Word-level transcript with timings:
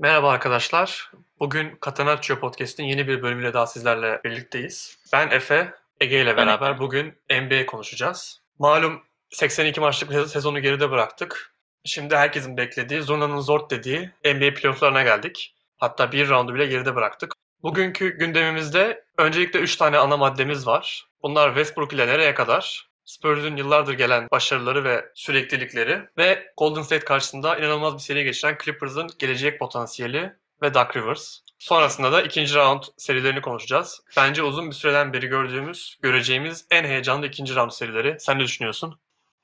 Merhaba 0.00 0.30
arkadaşlar. 0.30 1.10
Bugün 1.40 1.78
Catenaccio 1.84 2.38
Podcast'in 2.38 2.84
yeni 2.84 3.08
bir 3.08 3.22
bölümüyle 3.22 3.54
daha 3.54 3.66
sizlerle 3.66 4.20
birlikteyiz. 4.24 4.98
Ben 5.12 5.30
Efe, 5.30 5.74
Ege 6.00 6.22
ile 6.22 6.36
beraber 6.36 6.78
bugün 6.78 7.14
NBA 7.30 7.66
konuşacağız. 7.66 8.40
Malum 8.58 9.02
82 9.30 9.80
maçlık 9.80 10.28
sezonu 10.28 10.60
geride 10.60 10.90
bıraktık. 10.90 11.54
Şimdi 11.84 12.16
herkesin 12.16 12.56
beklediği, 12.56 13.02
Zurna'nın 13.02 13.40
zor 13.40 13.70
dediği 13.70 14.10
NBA 14.24 14.54
playofflarına 14.54 15.02
geldik. 15.02 15.54
Hatta 15.76 16.12
bir 16.12 16.28
roundu 16.28 16.54
bile 16.54 16.66
geride 16.66 16.94
bıraktık. 16.94 17.32
Bugünkü 17.62 18.18
gündemimizde 18.18 19.04
öncelikle 19.18 19.60
3 19.60 19.76
tane 19.76 19.98
ana 19.98 20.16
maddemiz 20.16 20.66
var. 20.66 21.06
Bunlar 21.22 21.48
Westbrook 21.48 21.92
ile 21.92 22.06
nereye 22.06 22.34
kadar, 22.34 22.89
Spurs'un 23.04 23.56
yıllardır 23.56 23.92
gelen 23.92 24.28
başarıları 24.30 24.84
ve 24.84 25.04
süreklilikleri 25.14 26.08
ve 26.18 26.52
Golden 26.56 26.82
State 26.82 27.04
karşısında 27.04 27.56
inanılmaz 27.56 27.94
bir 27.94 27.98
seri 27.98 28.24
geçiren 28.24 28.58
Clippers'ın 28.64 29.10
gelecek 29.18 29.58
potansiyeli 29.58 30.32
ve 30.62 30.74
Doc 30.74 30.96
Rivers. 30.96 31.38
Sonrasında 31.58 32.12
da 32.12 32.22
ikinci 32.22 32.54
round 32.54 32.82
serilerini 32.96 33.40
konuşacağız. 33.40 34.02
Bence 34.16 34.42
uzun 34.42 34.70
bir 34.70 34.74
süreden 34.74 35.12
beri 35.12 35.26
gördüğümüz, 35.26 35.98
göreceğimiz 36.02 36.66
en 36.70 36.84
heyecanlı 36.84 37.26
ikinci 37.26 37.54
round 37.54 37.70
serileri. 37.70 38.16
Sen 38.20 38.38
ne 38.38 38.42
düşünüyorsun? 38.42 39.00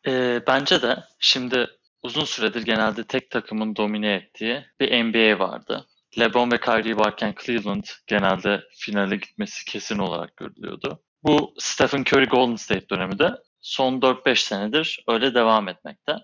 Ee, 0.07 0.43
bence 0.47 0.83
de 0.83 0.97
şimdi 1.19 1.67
uzun 2.03 2.25
süredir 2.25 2.63
genelde 2.63 3.05
tek 3.05 3.31
takımın 3.31 3.77
domine 3.77 4.15
ettiği 4.15 4.65
bir 4.81 5.05
NBA 5.05 5.39
vardı. 5.39 5.87
LeBron 6.19 6.51
ve 6.51 6.61
Kyrie 6.61 6.97
varken 6.97 7.35
Cleveland 7.45 7.85
genelde 8.07 8.65
finale 8.79 9.17
gitmesi 9.17 9.65
kesin 9.65 9.99
olarak 9.99 10.37
görülüyordu. 10.37 11.03
Bu 11.27 11.55
Stephen 11.59 12.05
Curry 12.05 12.27
Golden 12.27 12.57
State 12.57 12.89
dönemi 12.89 13.19
de 13.19 13.31
son 13.61 14.01
4-5 14.01 14.37
senedir 14.37 15.05
öyle 15.09 15.35
devam 15.35 15.69
etmekte. 15.69 16.17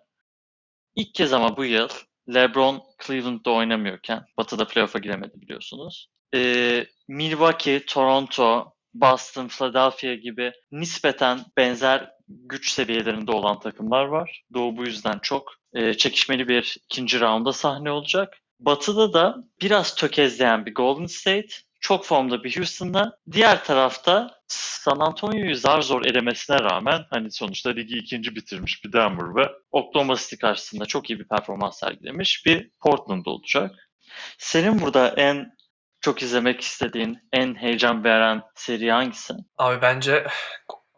İlk 0.96 1.14
kez 1.14 1.32
ama 1.32 1.56
bu 1.56 1.64
yıl 1.64 1.88
LeBron 2.34 2.82
Cleveland'da 3.06 3.50
oynamıyorken 3.50 4.24
Batı'da 4.36 4.66
playoff'a 4.66 4.98
giremedi 4.98 5.40
biliyorsunuz. 5.40 6.08
Ee, 6.34 6.86
Milwaukee, 7.08 7.84
Toronto, 7.86 8.74
Boston, 8.94 9.48
Philadelphia 9.48 10.14
gibi 10.14 10.52
nispeten 10.72 11.40
benzer 11.56 12.10
güç 12.28 12.70
seviyelerinde 12.70 13.32
olan 13.32 13.60
takımlar 13.60 14.04
var. 14.04 14.42
Doğu 14.54 14.76
bu 14.76 14.84
yüzden 14.84 15.18
çok 15.22 15.54
e, 15.74 15.94
çekişmeli 15.94 16.48
bir 16.48 16.76
ikinci 16.84 17.20
raunda 17.20 17.52
sahne 17.52 17.90
olacak. 17.90 18.38
Batı'da 18.60 19.12
da 19.12 19.36
biraz 19.62 19.94
tökezleyen 19.94 20.66
bir 20.66 20.74
Golden 20.74 21.06
State, 21.06 21.54
çok 21.82 22.04
formda 22.04 22.44
bir 22.44 22.56
Houston'la, 22.56 23.18
diğer 23.32 23.64
tarafta 23.64 24.30
San 24.48 24.98
Antonio'yu 24.98 25.56
zar 25.56 25.80
zor 25.80 26.04
elemesine 26.04 26.58
rağmen 26.58 27.06
hani 27.10 27.30
sonuçta 27.30 27.70
ligi 27.70 27.98
ikinci 27.98 28.36
bitirmiş 28.36 28.84
bir 28.84 28.92
Denver 28.92 29.36
ve 29.36 29.52
Oklahoma 29.70 30.16
City 30.16 30.36
karşısında 30.36 30.86
çok 30.86 31.10
iyi 31.10 31.18
bir 31.18 31.28
performans 31.28 31.78
sergilemiş 31.78 32.46
bir 32.46 32.70
Portland 32.80 33.26
olacak. 33.26 33.90
Senin 34.38 34.80
burada 34.80 35.08
en 35.08 35.52
çok 36.00 36.22
izlemek 36.22 36.60
istediğin, 36.60 37.18
en 37.32 37.54
heyecan 37.54 38.04
veren 38.04 38.42
seri 38.54 38.92
hangisi? 38.92 39.34
Abi 39.58 39.82
bence 39.82 40.26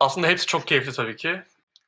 aslında 0.01 0.27
hepsi 0.27 0.47
çok 0.47 0.67
keyifli 0.67 0.93
tabii 0.93 1.17
ki. 1.17 1.43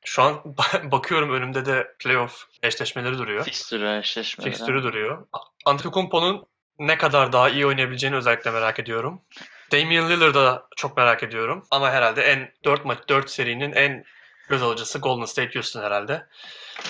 Şu 0.05 0.21
an 0.21 0.55
bakıyorum 0.91 1.33
önümde 1.33 1.65
de 1.65 1.87
playoff 1.99 2.43
eşleşmeleri 2.63 3.17
duruyor. 3.17 3.43
Fixture 3.43 3.97
eşleşmeleri. 3.97 4.51
Fikstürü 4.51 4.83
duruyor. 4.83 5.27
Antetokounmpo'nun 5.65 6.47
ne 6.79 6.97
kadar 6.97 7.33
daha 7.33 7.49
iyi 7.49 7.65
oynayabileceğini 7.65 8.15
özellikle 8.15 8.51
merak 8.51 8.79
ediyorum. 8.79 9.21
Damian 9.71 10.09
Lillard'ı 10.09 10.33
da 10.33 10.67
çok 10.75 10.97
merak 10.97 11.23
ediyorum. 11.23 11.65
Ama 11.71 11.91
herhalde 11.91 12.21
en 12.21 12.51
4 12.63 12.85
maç 12.85 12.97
4 13.09 13.29
serinin 13.29 13.71
en 13.71 14.03
göz 14.49 14.63
alıcısı 14.63 14.99
Golden 14.99 15.25
State 15.25 15.53
Houston 15.53 15.81
herhalde. 15.83 16.25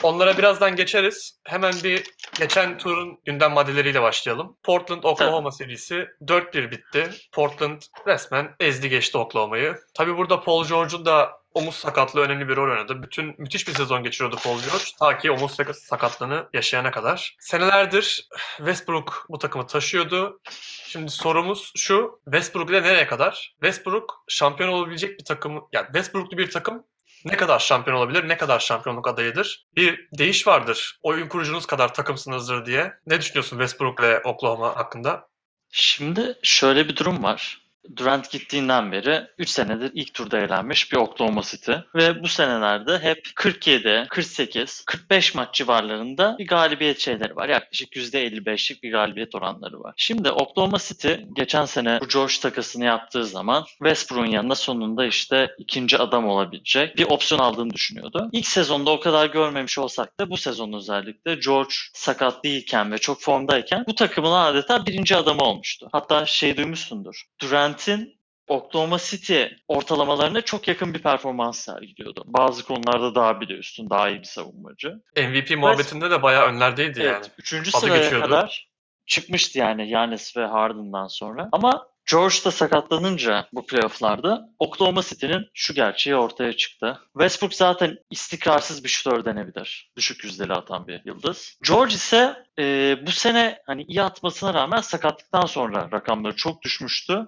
Onlara 0.03 0.37
birazdan 0.37 0.75
geçeriz. 0.75 1.39
Hemen 1.43 1.73
bir 1.83 2.03
geçen 2.39 2.77
turun 2.77 3.19
gündem 3.25 3.51
maddeleriyle 3.51 4.01
başlayalım. 4.01 4.57
Portland 4.63 5.03
Oklahoma 5.03 5.51
serisi 5.51 6.07
4-1 6.21 6.71
bitti. 6.71 7.09
Portland 7.31 7.81
resmen 8.07 8.55
ezdi 8.59 8.89
geçti 8.89 9.17
Oklahoma'yı. 9.17 9.75
Tabi 9.93 10.17
burada 10.17 10.41
Paul 10.41 10.65
George'un 10.67 11.05
da 11.05 11.36
omuz 11.53 11.75
sakatlığı 11.75 12.21
önemli 12.21 12.49
bir 12.49 12.55
rol 12.55 12.71
oynadı. 12.71 13.03
Bütün 13.03 13.35
müthiş 13.37 13.67
bir 13.67 13.73
sezon 13.73 14.03
geçiriyordu 14.03 14.37
Paul 14.43 14.59
George 14.59 14.83
ta 14.99 15.17
ki 15.17 15.31
omuz 15.31 15.57
sakatlığını 15.73 16.49
yaşayana 16.53 16.91
kadar. 16.91 17.35
Senelerdir 17.39 18.27
Westbrook 18.57 19.25
bu 19.29 19.37
takımı 19.37 19.67
taşıyordu. 19.67 20.39
Şimdi 20.87 21.11
sorumuz 21.11 21.71
şu. 21.75 22.21
Westbrook 22.25 22.69
ile 22.69 22.83
nereye 22.83 23.07
kadar? 23.07 23.53
Westbrook 23.53 24.23
şampiyon 24.27 24.69
olabilecek 24.69 25.19
bir 25.19 25.25
takım, 25.25 25.67
yani 25.73 25.85
Westbrook'lu 25.85 26.37
bir 26.37 26.51
takım 26.51 26.83
ne 27.25 27.37
kadar 27.37 27.59
şampiyon 27.59 27.97
olabilir, 27.97 28.27
ne 28.27 28.37
kadar 28.37 28.59
şampiyonluk 28.59 29.07
adayıdır? 29.07 29.65
Bir 29.75 30.07
değiş 30.17 30.47
vardır. 30.47 30.99
Oyun 31.01 31.27
kurucunuz 31.27 31.65
kadar 31.65 31.93
takımsınızdır 31.93 32.65
diye. 32.65 32.93
Ne 33.07 33.19
düşünüyorsun 33.19 33.57
Westbrook 33.57 34.01
ve 34.01 34.21
Oklahoma 34.23 34.75
hakkında? 34.75 35.27
Şimdi 35.71 36.39
şöyle 36.43 36.87
bir 36.87 36.95
durum 36.95 37.23
var. 37.23 37.66
Durant 37.95 38.31
gittiğinden 38.31 38.91
beri 38.91 39.23
3 39.37 39.49
senedir 39.49 39.91
ilk 39.93 40.13
turda 40.13 40.39
elenmiş 40.39 40.91
bir 40.91 40.97
Oklahoma 40.97 41.41
City 41.41 41.71
ve 41.95 42.23
bu 42.23 42.27
senelerde 42.27 42.99
hep 42.99 43.31
47, 43.35 44.05
48, 44.09 44.83
45 44.85 45.35
maç 45.35 45.53
civarlarında 45.53 46.35
bir 46.39 46.47
galibiyet 46.47 46.99
şeyleri 46.99 47.35
var. 47.35 47.49
Yaklaşık 47.49 47.95
%55'lik 47.95 48.83
bir 48.83 48.91
galibiyet 48.91 49.35
oranları 49.35 49.79
var. 49.79 49.93
Şimdi 49.97 50.31
Oklahoma 50.31 50.77
City 50.77 51.13
geçen 51.33 51.65
sene 51.65 51.99
bu 52.01 52.07
George 52.07 52.33
takasını 52.41 52.85
yaptığı 52.85 53.25
zaman 53.25 53.65
Westbrook'un 53.77 54.31
yanında 54.31 54.55
sonunda 54.55 55.05
işte 55.05 55.55
ikinci 55.57 55.97
adam 55.97 56.27
olabilecek 56.27 56.97
bir 56.97 57.05
opsiyon 57.05 57.41
aldığını 57.41 57.73
düşünüyordu. 57.73 58.29
İlk 58.31 58.47
sezonda 58.47 58.91
o 58.91 58.99
kadar 58.99 59.25
görmemiş 59.25 59.77
olsak 59.77 60.19
da 60.19 60.29
bu 60.29 60.37
sezon 60.37 60.73
özellikle 60.73 61.35
George 61.35 61.73
sakat 61.93 62.43
değilken 62.43 62.91
ve 62.91 62.97
çok 62.97 63.21
formdayken 63.21 63.83
bu 63.87 63.95
takımın 63.95 64.31
adeta 64.31 64.85
birinci 64.85 65.15
adamı 65.15 65.43
olmuştu. 65.43 65.89
Hatta 65.91 66.25
şey 66.25 66.57
duymuşsundur. 66.57 67.23
Durant 67.41 67.76
Durant'in 67.77 68.17
Oklahoma 68.47 68.97
City 68.97 69.43
ortalamalarına 69.67 70.41
çok 70.41 70.67
yakın 70.67 70.93
bir 70.93 71.03
performans 71.03 71.59
sergiliyordu. 71.59 72.23
Bazı 72.25 72.65
konularda 72.65 73.15
daha 73.15 73.41
bile 73.41 73.53
üstün, 73.53 73.89
daha 73.89 74.09
iyi 74.09 74.19
bir 74.19 74.25
savunmacı. 74.25 75.01
MVP 75.17 75.57
muhabbetinde 75.57 76.11
de 76.11 76.23
bayağı 76.23 76.47
önlerdeydi 76.47 76.99
evet, 76.99 77.13
yani. 77.13 77.25
Üçüncü 77.37 77.69
Adı 77.69 77.79
sıraya 77.79 78.03
geçiyordu. 78.03 78.25
kadar 78.25 78.69
çıkmıştı 79.05 79.59
yani 79.59 79.87
Giannis 79.87 80.37
ve 80.37 80.45
Harden'dan 80.45 81.07
sonra. 81.07 81.49
Ama 81.51 81.87
George 82.11 82.35
da 82.45 82.51
sakatlanınca 82.51 83.47
bu 83.53 83.65
playofflarda 83.65 84.49
Oklahoma 84.59 85.01
City'nin 85.01 85.49
şu 85.53 85.73
gerçeği 85.73 86.15
ortaya 86.15 86.53
çıktı. 86.53 86.99
Westbrook 87.13 87.53
zaten 87.53 87.97
istikrarsız 88.11 88.83
bir 88.83 88.89
şutör 88.89 89.25
denebilir. 89.25 89.91
Düşük 89.97 90.23
yüzdeli 90.23 90.53
atan 90.53 90.87
bir 90.87 91.01
yıldız. 91.05 91.57
George 91.67 91.93
ise 91.93 92.45
e, 92.59 92.95
bu 93.07 93.11
sene 93.11 93.61
hani 93.65 93.83
iyi 93.83 94.01
atmasına 94.01 94.53
rağmen 94.53 94.81
sakatlıktan 94.81 95.45
sonra 95.45 95.89
rakamları 95.91 96.35
çok 96.35 96.61
düşmüştü. 96.61 97.27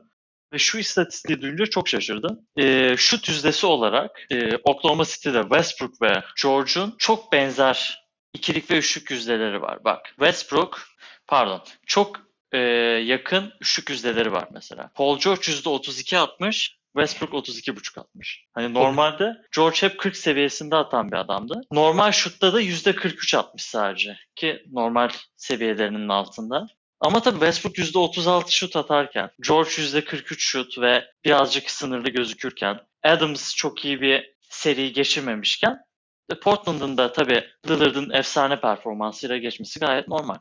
Ve 0.53 0.57
şu 0.57 0.77
istatistiği 0.77 1.41
duyunca 1.41 1.65
çok 1.65 1.87
şaşırdım. 1.87 2.39
E, 2.57 2.95
şut 2.97 3.29
yüzdesi 3.29 3.65
olarak 3.65 4.11
e, 4.31 4.55
Oklahoma 4.55 5.05
City'de 5.05 5.41
Westbrook 5.41 6.01
ve 6.01 6.23
George'un 6.43 6.95
çok 6.97 7.31
benzer 7.31 8.09
ikilik 8.33 8.71
ve 8.71 8.77
üçlük 8.77 9.11
yüzdeleri 9.11 9.61
var. 9.61 9.83
Bak 9.83 10.05
Westbrook 10.07 10.81
pardon 11.27 11.63
çok 11.85 12.21
e, 12.51 12.57
yakın 13.05 13.53
üçlük 13.61 13.89
yüzdeleri 13.89 14.31
var 14.31 14.47
mesela. 14.51 14.91
Paul 14.95 15.19
George 15.19 15.41
%32 15.41 16.17
atmış, 16.17 16.79
Westbrook 16.97 17.33
32.5 17.33 17.99
atmış. 17.99 18.45
Hani 18.53 18.73
normalde 18.73 19.33
George 19.55 19.77
hep 19.81 19.99
40 19.99 20.17
seviyesinde 20.17 20.75
atan 20.75 21.11
bir 21.11 21.17
adamdı. 21.17 21.61
Normal 21.71 22.11
şutta 22.11 22.53
da 22.53 22.61
%43 22.61 23.37
atmış 23.37 23.63
sadece 23.63 24.17
ki 24.35 24.63
normal 24.71 25.09
seviyelerinin 25.35 26.09
altında. 26.09 26.67
Ama 26.99 27.21
tabii 27.21 27.39
Westbrook 27.39 27.77
%36 27.77 28.51
şut 28.51 28.75
atarken, 28.75 29.29
George 29.47 29.69
%43 29.69 30.39
şut 30.39 30.79
ve 30.79 31.05
birazcık 31.25 31.69
sınırlı 31.71 32.09
gözükürken, 32.09 32.79
Adams 33.03 33.55
çok 33.55 33.85
iyi 33.85 34.01
bir 34.01 34.33
seri 34.49 34.93
geçirmemişken 34.93 35.79
Portland'ın 36.35 36.97
da 36.97 37.11
tabii 37.11 37.45
Lillard'ın 37.69 38.09
efsane 38.09 38.59
performansıyla 38.59 39.37
geçmesi 39.37 39.79
gayet 39.79 40.07
normal. 40.07 40.35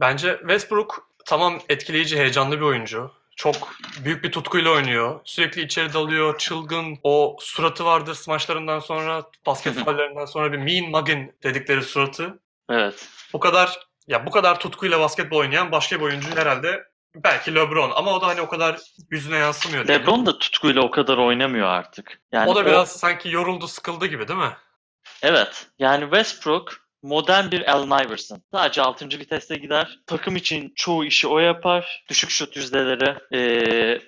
Bence 0.00 0.36
Westbrook 0.38 1.08
tamam 1.26 1.60
etkileyici, 1.68 2.18
heyecanlı 2.18 2.56
bir 2.56 2.64
oyuncu. 2.64 3.10
Çok 3.36 3.72
büyük 4.04 4.24
bir 4.24 4.32
tutkuyla 4.32 4.70
oynuyor. 4.70 5.20
Sürekli 5.24 5.62
içeri 5.62 5.92
dalıyor, 5.92 6.38
çılgın. 6.38 6.98
O 7.02 7.36
suratı 7.40 7.84
vardır 7.84 8.14
smaçlarından 8.14 8.78
sonra, 8.78 9.24
basket 9.46 9.74
faullerinden 9.74 10.24
sonra 10.24 10.52
bir 10.52 10.58
mean 10.58 10.90
muggin 10.90 11.32
dedikleri 11.42 11.82
suratı. 11.82 12.38
Evet. 12.70 13.08
Bu 13.32 13.40
kadar 13.40 13.89
ya 14.10 14.26
bu 14.26 14.30
kadar 14.30 14.60
tutkuyla 14.60 15.00
basketbol 15.00 15.36
oynayan 15.36 15.72
başka 15.72 15.96
bir 15.96 16.04
oyuncu 16.04 16.36
herhalde 16.36 16.84
belki 17.14 17.54
LeBron 17.54 17.92
ama 17.94 18.12
o 18.12 18.20
da 18.20 18.26
hani 18.26 18.40
o 18.40 18.48
kadar 18.48 18.80
yüzüne 19.10 19.36
yansımıyor. 19.36 19.88
LeBron 19.88 20.26
da 20.26 20.38
tutkuyla 20.38 20.82
o 20.82 20.90
kadar 20.90 21.18
oynamıyor 21.18 21.68
artık. 21.68 22.20
Yani 22.32 22.50
o 22.50 22.54
da 22.54 22.66
biraz 22.66 22.92
sanki 22.92 23.30
yoruldu, 23.30 23.68
sıkıldı 23.68 24.06
gibi 24.06 24.28
değil 24.28 24.40
mi? 24.40 24.56
Evet. 25.22 25.66
Yani 25.78 26.02
Westbrook 26.02 26.76
modern 27.02 27.50
bir 27.50 27.72
Allen 27.72 28.06
Iverson. 28.06 28.42
Sadece 28.52 28.82
6. 28.82 29.08
viteste 29.08 29.56
gider. 29.56 29.98
Takım 30.06 30.36
için 30.36 30.72
çoğu 30.76 31.04
işi 31.04 31.28
o 31.28 31.38
yapar. 31.38 32.04
Düşük 32.08 32.30
şut 32.30 32.56
yüzdeleri. 32.56 33.16
Ee, 33.34 34.00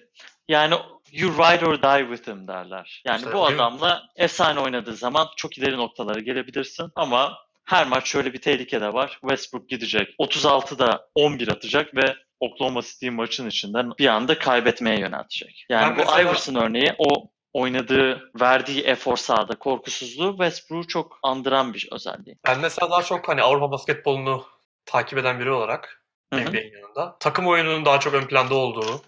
yani 0.49 0.75
you 1.13 1.33
ride 1.33 1.67
or 1.67 1.83
die 1.83 2.07
with 2.17 2.29
him 2.29 2.49
derler. 2.49 3.03
Yani 3.05 3.19
İşte 3.19 3.33
bu 3.33 3.47
adamla 3.47 4.03
efsane 4.17 4.61
oynadığı 4.61 4.97
zaman 4.97 5.29
çok 5.37 5.59
ileri 5.59 5.77
noktalara 5.77 6.21
gelebilirsin 6.21 6.93
ama 6.97 7.39
her 7.65 7.87
maç 7.87 8.07
şöyle 8.09 8.33
bir 8.33 8.41
tehlike 8.41 8.81
de 8.81 8.93
var. 8.93 9.19
Westbrook 9.21 9.69
gidecek. 9.69 10.15
36'da 10.19 11.09
11 11.15 11.49
atacak 11.49 11.95
ve 11.97 12.15
Oklahoma 12.41 12.83
City 12.83 13.09
maçın 13.11 13.49
içinden 13.49 13.91
bir 13.99 14.07
anda 14.07 14.39
kaybetmeye 14.39 14.99
yöneltecek. 15.01 15.67
Yani 15.69 15.91
Ben 15.91 15.97
bu 15.97 15.99
mesela- 16.01 16.23
Iverson 16.23 16.55
örneği 16.55 16.95
o 16.99 17.31
oynadığı, 17.53 18.31
verdiği 18.41 18.83
efor 18.83 19.17
sahada, 19.17 19.55
korkusuzluğu 19.55 20.31
Westbrook'u 20.31 20.89
çok 20.89 21.19
andıran 21.23 21.75
bir 21.75 21.89
özelliği. 21.93 22.37
Ben 22.47 22.61
mesela 22.61 22.91
daha 22.91 23.03
çok 23.03 23.29
hani 23.29 23.43
Avrupa 23.43 23.71
basketbolunu 23.71 24.47
takip 24.87 25.19
eden 25.19 25.41
biri 25.41 25.51
olarak. 25.51 26.03
NBA'nin 26.33 26.73
yanında 26.73 27.17
takım 27.21 27.47
oyununun 27.47 27.85
daha 27.85 28.01
çok 28.01 28.15
ön 28.15 28.27
planda 28.27 28.55
olduğu, 28.55 29.03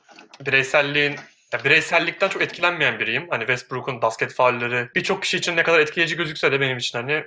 bireyselliğin 0.47 1.17
ya 1.53 1.65
bireysellikten 1.65 2.29
çok 2.29 2.43
etkilenmeyen 2.43 2.99
biriyim. 3.01 3.27
Hani 3.31 3.41
Westbrook'un 3.41 4.03
basket 4.03 4.35
faulleri 4.35 4.89
birçok 4.95 5.23
kişi 5.23 5.37
için 5.37 5.57
ne 5.57 5.63
kadar 5.63 5.81
etkileyici 5.81 6.17
gözükse 6.17 6.53
de 6.53 6.61
benim 6.61 6.79
için 6.79 6.99
hani 6.99 7.25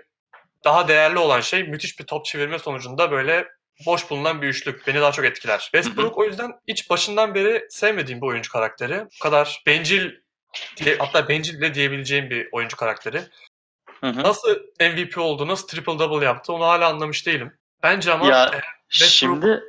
daha 0.64 0.88
değerli 0.88 1.18
olan 1.20 1.42
şey 1.42 1.64
müthiş 1.64 2.00
bir 2.00 2.06
top 2.06 2.26
çevirme 2.26 2.60
sonucunda 2.60 3.12
böyle 3.12 3.48
boş 3.86 4.10
bulunan 4.10 4.42
bir 4.42 4.48
üçlük 4.48 4.88
beni 4.88 5.02
daha 5.02 5.12
çok 5.12 5.26
etkiler. 5.26 5.60
Westbrook 5.60 6.18
o 6.18 6.24
yüzden 6.26 6.52
hiç 6.68 6.90
başından 6.90 7.36
beri 7.36 7.68
sevmediğim 7.70 8.22
bir 8.22 8.28
oyuncu 8.28 8.52
karakteri. 8.52 9.06
Bu 9.20 9.24
kadar 9.24 9.64
bencil 9.68 10.12
diye, 10.78 10.98
hatta 10.98 11.30
bencil 11.30 11.62
bile 11.62 11.74
diyebileceğim 11.74 12.30
bir 12.30 12.50
oyuncu 12.52 12.78
karakteri. 12.78 13.22
Hı 14.02 14.08
hı. 14.08 14.24
Nasıl 14.24 14.56
MVP 14.80 15.18
oldu, 15.18 15.48
nasıl 15.48 15.68
triple 15.68 16.00
double 16.00 16.26
yaptı 16.26 16.54
onu 16.54 16.66
hala 16.66 16.88
anlamış 16.90 17.26
değilim. 17.26 17.58
Bence 17.84 18.14
ama 18.14 18.28
Ya, 18.28 18.46
e, 18.46 18.62
Westbrook- 18.94 19.08
Şimdi 19.10 19.64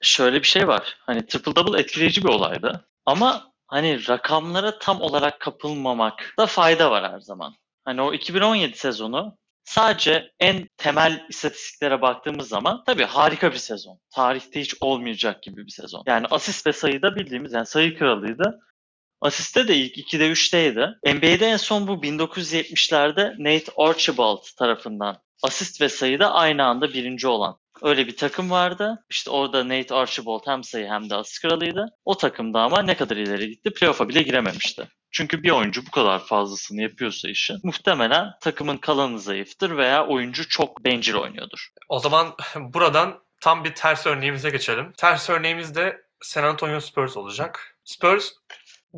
şöyle 0.00 0.38
bir 0.42 0.46
şey 0.46 0.68
var. 0.68 0.96
Hani 1.00 1.26
triple 1.26 1.56
double 1.56 1.80
etkileyici 1.80 2.24
bir 2.24 2.28
olaydı. 2.28 2.88
Ama 3.06 3.52
hani 3.66 4.08
rakamlara 4.08 4.78
tam 4.78 5.00
olarak 5.00 5.40
kapılmamakta 5.40 6.46
fayda 6.46 6.90
var 6.90 7.12
her 7.12 7.20
zaman. 7.20 7.54
Hani 7.84 8.02
o 8.02 8.12
2017 8.12 8.78
sezonu 8.78 9.36
sadece 9.66 10.32
en 10.40 10.68
temel 10.76 11.26
istatistiklere 11.28 12.02
baktığımız 12.02 12.48
zaman 12.48 12.82
tabii 12.86 13.04
harika 13.04 13.52
bir 13.52 13.58
sezon. 13.58 14.00
Tarihte 14.10 14.60
hiç 14.60 14.74
olmayacak 14.80 15.42
gibi 15.42 15.66
bir 15.66 15.70
sezon. 15.70 16.02
Yani 16.06 16.26
asist 16.26 16.66
ve 16.66 16.72
sayıda 16.72 17.16
bildiğimiz 17.16 17.52
yani 17.52 17.66
sayı 17.66 17.98
kralıydı. 17.98 18.60
Asiste 19.20 19.68
de 19.68 19.76
ilk 19.76 19.96
2'de 19.96 20.30
3'teydi. 20.30 21.14
NBA'de 21.16 21.46
en 21.46 21.56
son 21.56 21.86
bu 21.86 21.92
1970'lerde 21.92 23.34
Nate 23.38 23.72
Archibald 23.76 24.42
tarafından 24.58 25.18
asist 25.42 25.80
ve 25.80 25.88
sayıda 25.88 26.34
aynı 26.34 26.64
anda 26.64 26.88
birinci 26.88 27.28
olan 27.28 27.58
öyle 27.82 28.06
bir 28.06 28.16
takım 28.16 28.50
vardı. 28.50 29.04
İşte 29.10 29.30
orada 29.30 29.68
Nate 29.68 29.94
Archibald 29.94 30.46
hem 30.46 30.64
sayı 30.64 30.86
hem 30.86 31.10
de 31.10 31.14
asist 31.14 31.42
kralıydı. 31.42 31.86
O 32.04 32.16
takımda 32.16 32.60
ama 32.60 32.82
ne 32.82 32.96
kadar 32.96 33.16
ileri 33.16 33.50
gitti 33.50 33.70
playoff'a 33.70 34.08
bile 34.08 34.22
girememişti. 34.22 34.88
Çünkü 35.16 35.42
bir 35.42 35.50
oyuncu 35.50 35.86
bu 35.86 35.90
kadar 35.90 36.26
fazlasını 36.26 36.82
yapıyorsa 36.82 37.28
işi 37.28 37.54
muhtemelen 37.62 38.32
takımın 38.40 38.76
kalanı 38.76 39.18
zayıftır 39.18 39.76
veya 39.76 40.06
oyuncu 40.06 40.48
çok 40.48 40.84
bencil 40.84 41.14
oynuyordur. 41.14 41.68
o 41.88 41.98
zaman 41.98 42.34
buradan 42.56 43.22
tam 43.40 43.64
bir 43.64 43.74
ters 43.74 44.06
örneğimize 44.06 44.50
geçelim. 44.50 44.92
Ters 44.96 45.30
örneğimiz 45.30 45.74
de 45.74 46.02
San 46.20 46.44
Antonio 46.44 46.80
Spurs 46.80 47.16
olacak. 47.16 47.76
Spurs 47.84 48.32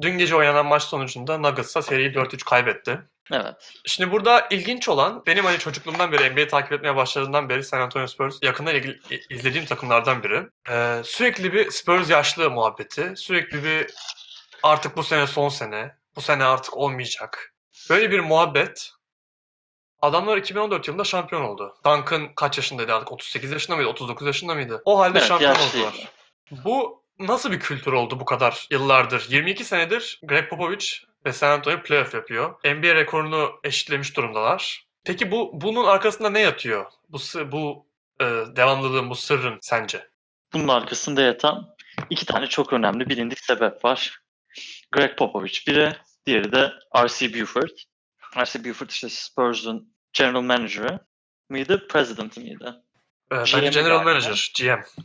dün 0.00 0.18
gece 0.18 0.36
oynanan 0.36 0.66
maç 0.66 0.82
sonucunda 0.82 1.38
Nuggets'a 1.38 1.82
seriyi 1.82 2.12
4-3 2.12 2.44
kaybetti. 2.44 3.00
Evet. 3.32 3.72
Şimdi 3.86 4.12
burada 4.12 4.46
ilginç 4.50 4.88
olan 4.88 5.22
benim 5.26 5.44
hani 5.44 5.58
çocukluğumdan 5.58 6.12
beri 6.12 6.34
NBA 6.34 6.48
takip 6.48 6.72
etmeye 6.72 6.96
başladığımdan 6.96 7.48
beri 7.48 7.64
San 7.64 7.80
Antonio 7.80 8.06
Spurs 8.06 8.38
yakından 8.42 8.74
ilgili, 8.74 9.00
izlediğim 9.30 9.66
takımlardan 9.66 10.22
biri. 10.22 10.42
Ee, 10.70 11.02
sürekli 11.04 11.52
bir 11.52 11.70
Spurs 11.70 12.10
yaşlı 12.10 12.50
muhabbeti. 12.50 13.12
Sürekli 13.16 13.64
bir 13.64 13.86
artık 14.62 14.96
bu 14.96 15.02
sene 15.02 15.26
son 15.26 15.48
sene. 15.48 15.98
Bu 16.18 16.22
sene 16.22 16.44
artık 16.44 16.76
olmayacak. 16.76 17.54
Böyle 17.90 18.10
bir 18.10 18.20
muhabbet. 18.20 18.90
Adamlar 20.02 20.36
2014 20.36 20.88
yılında 20.88 21.04
şampiyon 21.04 21.42
oldu. 21.42 21.76
Duncan 21.84 22.34
kaç 22.34 22.56
yaşındaydı 22.58 22.94
artık? 22.94 23.12
38 23.12 23.52
yaşında 23.52 23.76
mıydı? 23.76 23.88
39 23.88 24.26
yaşında 24.26 24.54
mıydı? 24.54 24.82
O 24.84 24.98
halde 24.98 25.18
Evet, 25.18 25.28
şampiyon 25.28 25.54
yaşlıydı. 25.54 25.86
oldular. 25.86 26.08
Bu 26.64 27.04
nasıl 27.18 27.52
bir 27.52 27.60
kültür 27.60 27.92
oldu 27.92 28.20
bu 28.20 28.24
kadar 28.24 28.66
yıllardır? 28.70 29.26
22 29.28 29.64
senedir 29.64 30.20
Greg 30.22 30.50
Popovich 30.50 30.86
ve 31.26 31.32
San 31.32 31.50
Antonio 31.50 31.82
playoff 31.82 32.14
yapıyor. 32.14 32.54
NBA 32.64 32.94
rekorunu 32.94 33.60
eşitlemiş 33.64 34.16
durumdalar. 34.16 34.86
Peki 35.04 35.30
bu 35.30 35.50
bunun 35.52 35.84
arkasında 35.84 36.30
ne 36.30 36.40
yatıyor? 36.40 36.86
Bu 37.08 37.18
bu 37.52 37.86
e, 38.20 38.24
devamlılığın, 38.56 39.10
bu 39.10 39.14
sırrın 39.14 39.58
sence? 39.62 40.08
Bunun 40.52 40.68
arkasında 40.68 41.22
yatan 41.22 41.68
iki 42.10 42.26
tane 42.26 42.46
çok 42.46 42.72
önemli 42.72 43.08
bilindik 43.08 43.38
sebep 43.38 43.84
var. 43.84 44.18
Greg 44.92 45.18
Popovich 45.18 45.68
biri, 45.68 45.96
diğeri 46.28 46.52
de 46.52 46.72
R.C. 46.96 47.40
Buford. 47.40 47.70
R.C. 48.36 48.64
Buford 48.64 48.90
işte 48.90 49.08
Spurs'un 49.08 49.94
general 50.12 50.42
manager'ı 50.42 51.00
mıydı, 51.48 51.88
president'i 51.88 52.40
miydi? 52.40 52.72
E, 53.30 53.36
GM 53.36 53.40
bence 53.40 53.70
General 53.70 54.04
galiba. 54.04 54.04
Manager, 54.04 54.52
GM. 54.58 55.02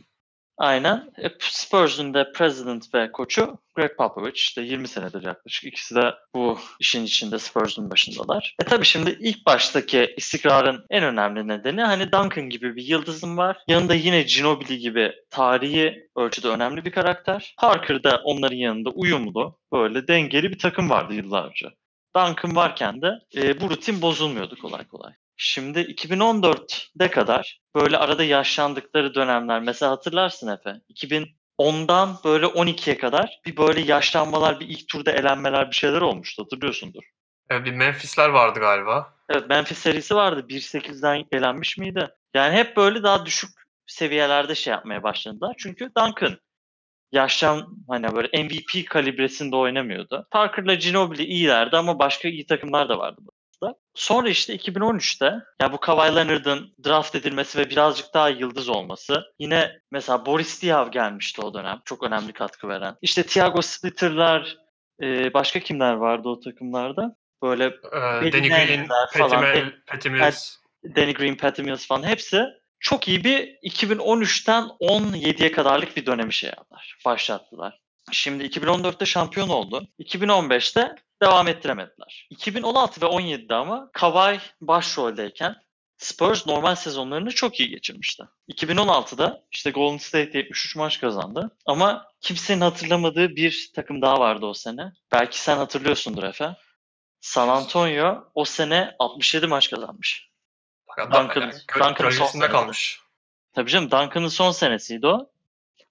Aynen. 0.58 1.12
E, 1.18 1.28
Spurs'un 1.40 2.14
de 2.14 2.32
president 2.32 2.94
ve 2.94 3.12
koçu 3.12 3.58
Greg 3.74 3.96
Popovich. 3.96 4.36
İşte 4.36 4.62
20 4.62 4.88
senedir 4.88 5.22
yaklaşık. 5.22 5.64
İkisi 5.64 5.94
de 5.94 6.14
bu 6.34 6.58
işin 6.80 7.04
içinde 7.04 7.38
Spurs'un 7.38 7.90
başındalar. 7.90 8.54
E 8.62 8.64
tabii 8.64 8.84
şimdi 8.84 9.18
ilk 9.20 9.46
baştaki 9.46 10.14
istikrarın 10.16 10.86
en 10.90 11.04
önemli 11.04 11.48
nedeni 11.48 11.82
hani 11.82 12.12
Duncan 12.12 12.48
gibi 12.50 12.76
bir 12.76 12.82
yıldızım 12.82 13.36
var. 13.36 13.56
Yanında 13.68 13.94
yine 13.94 14.22
Ginobili 14.22 14.78
gibi 14.78 15.12
tarihi 15.30 16.08
ölçüde 16.16 16.48
önemli 16.48 16.84
bir 16.84 16.90
karakter. 16.90 17.54
Parker'da 17.58 18.20
onların 18.24 18.56
yanında 18.56 18.90
uyumlu, 18.90 19.58
böyle 19.72 20.08
dengeli 20.08 20.50
bir 20.50 20.58
takım 20.58 20.90
vardı 20.90 21.14
yıllarca. 21.14 21.70
Duncan 22.16 22.56
varken 22.56 23.02
de 23.02 23.10
e, 23.36 23.60
bu 23.60 23.70
rutin 23.70 24.02
bozulmuyordu 24.02 24.56
kolay 24.58 24.86
kolay. 24.88 25.12
Şimdi 25.36 25.78
2014'de 25.78 27.10
kadar 27.10 27.60
böyle 27.74 27.98
arada 27.98 28.24
yaşlandıkları 28.24 29.14
dönemler 29.14 29.60
mesela 29.60 29.92
hatırlarsın 29.92 30.48
Efe 30.48 30.74
2010'dan 30.90 32.16
böyle 32.24 32.46
12'ye 32.46 32.98
kadar 32.98 33.40
bir 33.46 33.56
böyle 33.56 33.80
yaşlanmalar 33.80 34.60
bir 34.60 34.68
ilk 34.68 34.88
turda 34.88 35.12
elenmeler 35.12 35.70
bir 35.70 35.76
şeyler 35.76 36.00
olmuştu 36.00 36.42
hatırlıyorsundur. 36.42 37.02
E, 37.50 37.64
bir 37.64 37.72
Memphis'ler 37.72 38.28
vardı 38.28 38.60
galiba. 38.60 39.14
Evet 39.28 39.48
Memphis 39.48 39.78
serisi 39.78 40.14
vardı 40.14 40.46
1-8'den 40.48 41.24
elenmiş 41.32 41.78
miydi? 41.78 42.08
Yani 42.34 42.56
hep 42.56 42.76
böyle 42.76 43.02
daha 43.02 43.26
düşük 43.26 43.50
seviyelerde 43.86 44.54
şey 44.54 44.70
yapmaya 44.70 45.02
başladılar. 45.02 45.54
Çünkü 45.58 45.90
Duncan 45.98 46.38
yaşlan 47.12 47.76
hani 47.88 48.14
böyle 48.14 48.42
MVP 48.42 48.88
kalibresinde 48.88 49.56
oynamıyordu. 49.56 50.26
Parker'la 50.30 50.74
Ginobili 50.74 51.24
iyilerdi 51.24 51.76
ama 51.76 51.98
başka 51.98 52.28
iyi 52.28 52.46
takımlar 52.46 52.88
da 52.88 52.98
vardı. 52.98 53.20
Sonra 53.94 54.28
işte 54.28 54.56
2013'te 54.56 55.34
ya 55.62 55.72
bu 55.72 55.80
Kawhi 55.80 56.16
Leonard'ın 56.16 56.74
draft 56.84 57.14
edilmesi 57.14 57.58
ve 57.58 57.70
birazcık 57.70 58.14
daha 58.14 58.28
yıldız 58.28 58.68
olması. 58.68 59.22
Yine 59.38 59.80
mesela 59.90 60.26
Boris 60.26 60.62
Diaw 60.62 60.90
gelmişti 60.90 61.40
o 61.40 61.54
dönem. 61.54 61.80
Çok 61.84 62.02
önemli 62.02 62.32
katkı 62.32 62.68
veren. 62.68 62.96
İşte 63.02 63.22
Thiago 63.22 63.62
Splitter'lar 63.62 64.56
e, 65.02 65.34
başka 65.34 65.60
kimler 65.60 65.92
vardı 65.92 66.28
o 66.28 66.40
takımlarda? 66.40 67.16
Böyle 67.42 67.64
E, 67.64 68.22
Belli 68.22 68.32
Danny 68.32 68.48
Green, 68.48 68.88
falan. 69.12 69.44
Patty 69.86 70.08
Mills. 70.08 70.56
Danny 70.96 71.14
Green, 71.14 71.36
Patty 71.36 71.62
Mills 71.62 71.86
falan 71.86 72.02
hepsi 72.02 72.44
çok 72.80 73.08
iyi 73.08 73.24
bir 73.24 73.56
2013'ten 73.62 74.64
17'ye 74.64 75.52
kadarlık 75.52 75.96
bir 75.96 76.06
dönemi 76.06 76.32
şey 76.32 76.50
yaptılar. 76.50 76.98
Başlattılar. 77.04 77.80
Şimdi 78.12 78.44
2014'te 78.44 79.06
şampiyon 79.06 79.48
oldu. 79.48 79.86
2015'te 80.00 80.94
devam 81.22 81.48
ettiremediler. 81.48 82.26
2016 82.30 83.00
ve 83.00 83.06
17'de 83.06 83.54
ama 83.54 83.90
Kawhi 83.92 84.40
başroldeyken 84.60 85.56
Spurs 85.98 86.46
normal 86.46 86.74
sezonlarını 86.74 87.30
çok 87.30 87.60
iyi 87.60 87.68
geçirmişti. 87.68 88.24
2016'da 88.52 89.42
işte 89.52 89.70
Golden 89.70 89.96
State 89.98 90.38
73 90.38 90.76
maç 90.76 91.00
kazandı. 91.00 91.56
Ama 91.66 92.06
kimsenin 92.20 92.60
hatırlamadığı 92.60 93.36
bir 93.36 93.70
takım 93.74 94.02
daha 94.02 94.20
vardı 94.20 94.46
o 94.46 94.54
sene. 94.54 94.92
Belki 95.12 95.40
sen 95.40 95.56
hatırlıyorsundur 95.56 96.22
Efe. 96.22 96.56
San 97.20 97.48
Antonio 97.48 98.24
o 98.34 98.44
sene 98.44 98.96
67 98.98 99.46
maç 99.46 99.70
kazanmış. 99.70 100.30
Duncan- 100.98 101.40
yani 101.40 101.52
Duncan'ın 101.52 102.10
son 102.10 102.26
senesi. 102.26 102.52
kalmış. 102.52 103.00
Tabii 103.52 103.70
canım 103.70 103.90
Duncan'ın 103.90 104.28
son 104.28 104.50
senesiydi 104.50 105.06
o. 105.06 105.30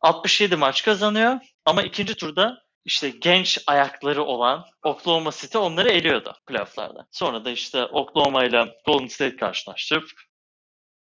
67 0.01 0.55
maç 0.55 0.83
kazanıyor 0.83 1.39
ama 1.65 1.83
ikinci 1.83 2.15
turda 2.15 2.62
işte 2.85 3.09
genç 3.09 3.63
ayakları 3.67 4.23
olan 4.23 4.65
Oklahoma 4.83 5.31
City 5.31 5.57
onları 5.57 5.89
eliyordu 5.89 6.35
playofflarda. 6.45 7.07
Sonra 7.11 7.45
da 7.45 7.49
işte 7.49 7.85
Oklahoma 7.85 8.43
ile 8.43 8.75
Golden 8.85 9.07
State 9.07 9.35
karşılaştırıp 9.35 10.09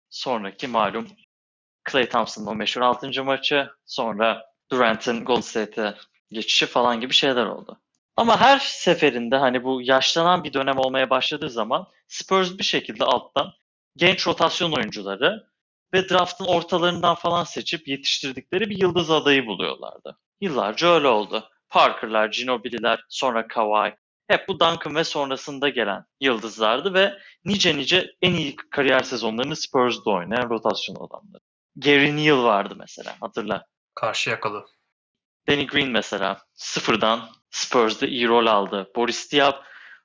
sonraki 0.10 0.67
malum 0.67 1.07
Klay 1.84 2.10
Thompson'ın 2.10 2.48
o 2.48 2.55
meşhur 2.55 2.81
6. 2.81 3.24
maçı 3.24 3.69
sonra 3.86 4.46
Durant'ın 4.72 5.25
Golden 5.25 5.41
State'e 5.41 5.96
geçişi 6.31 6.65
falan 6.65 7.01
gibi 7.01 7.13
şeyler 7.13 7.46
oldu. 7.46 7.79
Ama 8.15 8.39
her 8.39 8.60
seferinde 8.60 9.38
hani 9.38 9.63
bu 9.63 9.81
yaşlanan 9.81 10.43
bir 10.43 10.53
dönem 10.53 10.77
olmaya 10.77 11.10
başladığı 11.10 11.50
zaman 11.50 11.88
Spurs 12.07 12.57
bir 12.57 12.63
şekilde 12.63 13.05
alttan 13.05 13.53
genç 13.96 14.27
rotasyon 14.27 14.72
oyuncuları 14.72 15.48
ve 15.93 16.10
draftın 16.10 16.46
ortalarından 16.46 17.15
falan 17.15 17.43
seçip 17.43 17.88
yetiştirdikleri 17.88 18.69
bir 18.69 18.81
yıldız 18.81 19.12
adayı 19.12 19.46
buluyorlardı. 19.46 20.17
Yıllarca 20.41 20.88
öyle 20.88 21.07
oldu. 21.07 21.50
Parker'lar, 21.77 22.27
Ginobili'ler, 22.27 23.05
sonra 23.10 23.48
Kawhi. 23.48 23.96
hep 24.27 24.48
bu 24.48 24.60
Duncan 24.60 24.96
ve 24.96 25.03
sonrasında 25.03 25.69
gelen 25.69 26.05
yıldızlardı 26.19 26.93
ve 26.93 27.19
nice 27.46 27.77
nice 27.77 28.15
en 28.22 28.34
iyi 28.34 28.55
kariyer 28.55 29.03
sezonlarını 29.03 29.55
Spurs'da 29.55 30.12
oynayan 30.12 30.50
rotasyon 30.50 30.96
adamları. 30.96 31.41
Gary 31.75 32.17
Neal 32.17 32.43
vardı 32.43 32.75
mesela 32.77 33.15
hatırla. 33.22 33.65
Karşı 33.96 34.29
yakalı. 34.29 34.65
Danny 35.50 35.67
Green 35.67 35.89
mesela 35.89 36.41
sıfırdan 36.53 37.29
Spurs'da 37.50 38.07
iyi 38.07 38.27
rol 38.27 38.46
aldı. 38.46 38.91
Boris 38.96 39.31
Diaw 39.31 39.60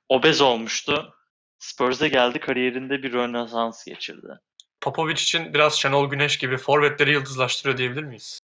obez 0.09 0.41
olmuştu. 0.41 1.15
Spurs'a 1.59 2.07
geldi 2.07 2.39
kariyerinde 2.39 3.03
bir 3.03 3.13
rönesans 3.13 3.85
geçirdi. 3.85 4.39
Popovic 4.81 5.13
için 5.13 5.53
biraz 5.53 5.73
Şenol 5.73 6.09
Güneş 6.09 6.37
gibi 6.37 6.57
forvetleri 6.57 7.11
yıldızlaştırıyor 7.11 7.77
diyebilir 7.77 8.03
miyiz? 8.03 8.39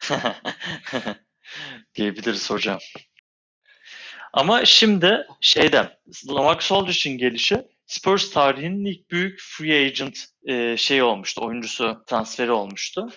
diyebiliriz 1.94 2.50
hocam. 2.50 2.78
Ama 4.32 4.64
şimdi 4.64 5.26
şeyden 5.40 5.90
Lamarcus 6.28 6.72
Aldridge'in 6.72 7.18
gelişi 7.18 7.62
Spurs 7.86 8.30
tarihinin 8.30 8.84
ilk 8.84 9.10
büyük 9.10 9.40
free 9.40 9.86
agent 9.86 10.18
e, 10.48 10.76
şey 10.76 11.02
olmuştu. 11.02 11.46
Oyuncusu 11.46 12.02
transferi 12.06 12.50
olmuştu. 12.50 13.08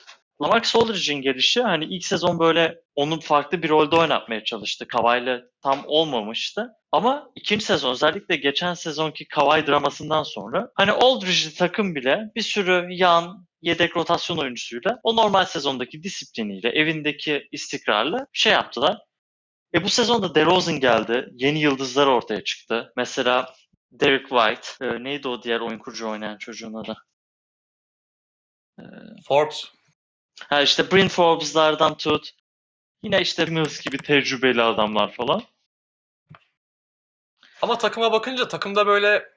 Lamarcus 0.42 0.76
Aldridge'in 0.76 1.22
gelişi 1.22 1.62
hani 1.62 1.86
ilk 1.86 2.06
sezon 2.06 2.40
böyle 2.40 2.76
onu 2.96 3.20
farklı 3.20 3.64
bir 3.64 3.70
rolde 3.70 3.96
oynatmaya 3.96 4.44
çalıştı. 4.44 4.88
Kawhi'yle 4.88 5.42
tam 5.64 5.84
olmamıştı. 5.86 6.68
Ama 6.92 7.30
ikinci 7.36 7.66
sezon 7.66 7.92
özellikle 7.92 8.36
geçen 8.36 8.74
sezonki 8.74 9.28
Kawhi 9.28 9.68
dramasından 9.68 10.24
sonra 10.24 10.72
hani 10.76 10.92
Aldridge'li 10.92 11.54
takım 11.54 11.96
bile 11.96 12.32
bir 12.36 12.42
sürü 12.42 12.88
yan 12.90 13.47
yedek 13.62 13.98
rotasyon 13.98 14.38
oyuncusuyla 14.38 15.00
o 15.04 15.16
normal 15.16 15.46
sezondaki 15.46 16.04
disipliniyle 16.04 16.70
evindeki 16.70 17.48
istikrarla 17.52 18.28
şey 18.34 18.54
yaptılar. 18.54 18.98
E 19.74 19.84
bu 19.84 19.90
sezonda 19.90 20.36
DeRozan 20.36 20.80
geldi. 20.80 21.30
Yeni 21.34 21.60
yıldızlar 21.60 22.08
ortaya 22.08 22.44
çıktı. 22.44 22.94
Mesela 22.98 23.54
Derek 23.92 24.30
White. 24.30 24.86
e, 24.86 25.04
neydi 25.04 25.28
o 25.28 25.44
diğer 25.44 25.60
oyun 25.60 25.80
kurucu 25.80 26.10
oynayan 26.10 26.38
çocuğun 26.38 26.74
adı? 26.74 26.98
Forbes. 29.28 29.66
Ha 30.50 30.62
işte 30.62 30.92
Bryn 30.92 31.08
Forbes'lardan 31.08 31.98
tut. 31.98 32.32
Yine 33.04 33.22
işte 33.22 33.46
Mills 33.46 33.82
gibi 33.82 33.98
tecrübeli 33.98 34.62
adamlar 34.62 35.14
falan. 35.14 35.44
Ama 37.62 37.78
takıma 37.78 38.12
bakınca 38.12 38.48
takımda 38.48 38.88
böyle 38.88 39.30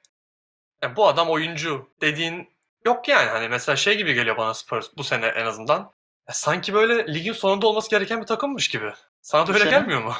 "Ya 0.83 0.95
bu 0.95 1.07
adam 1.07 1.29
oyuncu 1.29 1.89
dediğin 2.01 2.49
yok 2.85 3.07
yani. 3.07 3.29
Hani 3.29 3.49
mesela 3.49 3.75
şey 3.75 3.97
gibi 3.97 4.13
geliyor 4.13 4.37
bana 4.37 4.53
Spurs 4.53 4.87
bu 4.97 5.03
sene 5.03 5.25
en 5.25 5.45
azından. 5.45 5.79
Ya 6.27 6.33
sanki 6.33 6.73
böyle 6.73 7.13
ligin 7.13 7.33
sonunda 7.33 7.67
olması 7.67 7.89
gereken 7.89 8.21
bir 8.21 8.27
takımmış 8.27 8.67
gibi. 8.67 8.93
Sana 9.21 9.47
da 9.47 9.53
öyle 9.53 9.69
gelmiyor 9.69 10.03
mu? 10.03 10.13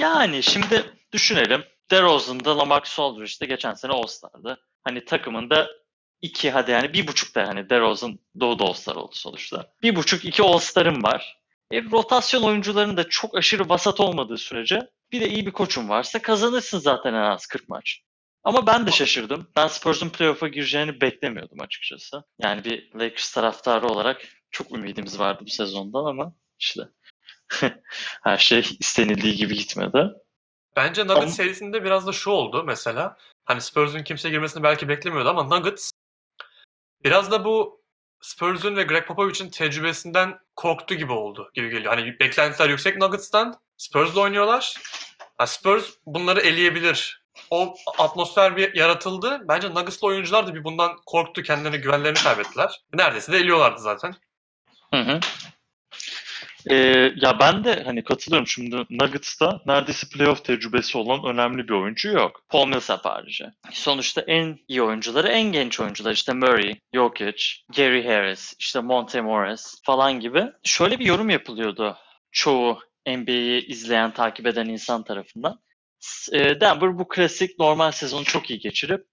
Yani 0.00 0.42
şimdi 0.42 0.94
düşünelim. 1.12 1.64
DeRozan'da 1.90 2.58
Lamarcus 2.58 2.98
Aldridge 2.98 3.32
de 3.40 3.46
geçen 3.46 3.74
sene 3.74 3.92
All-Star'dı. 3.92 4.60
Hani 4.84 5.04
takımında 5.04 5.68
iki 6.22 6.50
hadi 6.50 6.70
yani 6.70 6.92
bir 6.92 7.06
buçuk 7.06 7.34
da 7.34 7.48
hani 7.48 7.70
DeRozan 7.70 8.18
Doğu'da 8.40 8.64
All-Star 8.64 8.96
oldu 8.96 9.14
sonuçta. 9.14 9.72
Bir 9.82 9.96
buçuk 9.96 10.24
iki 10.24 10.42
All-Star'ım 10.42 11.02
var. 11.02 11.40
E, 11.70 11.82
rotasyon 11.82 12.42
oyuncuların 12.42 12.96
da 12.96 13.08
çok 13.08 13.36
aşırı 13.36 13.68
vasat 13.68 14.00
olmadığı 14.00 14.38
sürece 14.38 14.80
bir 15.12 15.20
de 15.20 15.28
iyi 15.28 15.46
bir 15.46 15.52
koçun 15.52 15.88
varsa 15.88 16.22
kazanırsın 16.22 16.78
zaten 16.78 17.14
en 17.14 17.22
az 17.22 17.46
40 17.46 17.68
maç. 17.68 18.00
Ama 18.44 18.66
ben 18.66 18.86
de 18.86 18.90
şaşırdım. 18.90 19.48
Ben 19.56 19.66
Spurs'un 19.66 20.08
playoff'a 20.08 20.48
gireceğini 20.48 21.00
beklemiyordum 21.00 21.60
açıkçası. 21.60 22.22
Yani 22.38 22.64
bir 22.64 22.94
Lakers 22.94 23.32
taraftarı 23.32 23.86
olarak 23.86 24.22
çok 24.50 24.72
ümidimiz 24.72 25.18
vardı 25.18 25.42
bu 25.46 25.50
sezondan 25.50 26.04
ama 26.04 26.34
işte 26.58 26.80
her 28.22 28.38
şey 28.38 28.76
istenildiği 28.80 29.36
gibi 29.36 29.54
gitmedi. 29.54 30.10
Bence 30.76 31.02
Nuggets 31.02 31.22
Ama- 31.22 31.30
serisinde 31.30 31.84
biraz 31.84 32.06
da 32.06 32.12
şu 32.12 32.30
oldu 32.30 32.64
mesela. 32.66 33.16
Hani 33.44 33.60
Spurs'un 33.60 34.02
kimse 34.02 34.30
girmesini 34.30 34.62
belki 34.62 34.88
beklemiyordu 34.88 35.28
ama 35.28 35.42
Nuggets 35.42 35.90
biraz 37.04 37.30
da 37.30 37.44
bu 37.44 37.80
Spurs'un 38.20 38.76
ve 38.76 38.82
Greg 38.82 39.06
Popovich'in 39.06 39.50
tecrübesinden 39.50 40.38
korktu 40.56 40.94
gibi 40.94 41.12
oldu 41.12 41.50
gibi 41.54 41.70
geliyor. 41.70 41.94
Hani 41.94 42.18
beklentiler 42.20 42.68
yüksek 42.68 42.96
Nuggets'tan. 42.96 43.60
Spurs'la 43.76 44.20
oynuyorlar. 44.20 44.74
Ha, 45.38 45.46
Spurs 45.46 45.90
bunları 46.06 46.40
eleyebilir. 46.40 47.19
O 47.50 47.74
atmosfer 47.98 48.56
bir 48.56 48.74
yaratıldı. 48.74 49.40
Bence 49.48 49.70
Nuggets'lı 49.70 50.06
oyuncular 50.06 50.46
da 50.46 50.54
bir 50.54 50.64
bundan 50.64 50.96
korktu. 51.06 51.42
Kendilerine 51.42 51.76
güvenlerini 51.76 52.18
kaybettiler. 52.18 52.80
Neredeyse 52.94 53.32
de 53.32 53.36
eliyorlardı 53.36 53.80
zaten. 53.80 54.14
Hı 54.94 55.00
hı. 55.00 55.20
Ee, 56.70 56.76
ya 57.16 57.38
ben 57.40 57.64
de 57.64 57.82
hani 57.84 58.04
katılıyorum 58.04 58.46
şimdi 58.46 58.76
Nuggets'ta 58.90 59.60
neredeyse 59.66 60.06
playoff 60.08 60.44
tecrübesi 60.44 60.98
olan 60.98 61.24
önemli 61.24 61.68
bir 61.68 61.74
oyuncu 61.74 62.08
yok. 62.08 62.42
Paul 62.48 62.66
Millsap 62.66 63.04
harici. 63.04 63.44
Sonuçta 63.72 64.20
en 64.20 64.58
iyi 64.68 64.82
oyuncuları 64.82 65.28
en 65.28 65.52
genç 65.52 65.80
oyuncular 65.80 66.12
işte 66.12 66.32
Murray, 66.32 66.80
Jokic, 66.94 67.44
Gary 67.76 68.06
Harris, 68.06 68.54
işte 68.58 68.80
Monte 68.80 69.20
Morris 69.20 69.74
falan 69.84 70.20
gibi. 70.20 70.44
Şöyle 70.64 70.98
bir 70.98 71.06
yorum 71.06 71.30
yapılıyordu 71.30 71.96
çoğu 72.32 72.78
NBA'yi 73.06 73.66
izleyen, 73.66 74.10
takip 74.10 74.46
eden 74.46 74.66
insan 74.66 75.04
tarafından. 75.04 75.60
E, 76.32 76.60
Denver 76.60 76.98
bu 76.98 77.08
klasik 77.08 77.58
normal 77.58 77.90
sezonu 77.90 78.24
çok 78.24 78.50
iyi 78.50 78.58
geçirip 78.58 79.06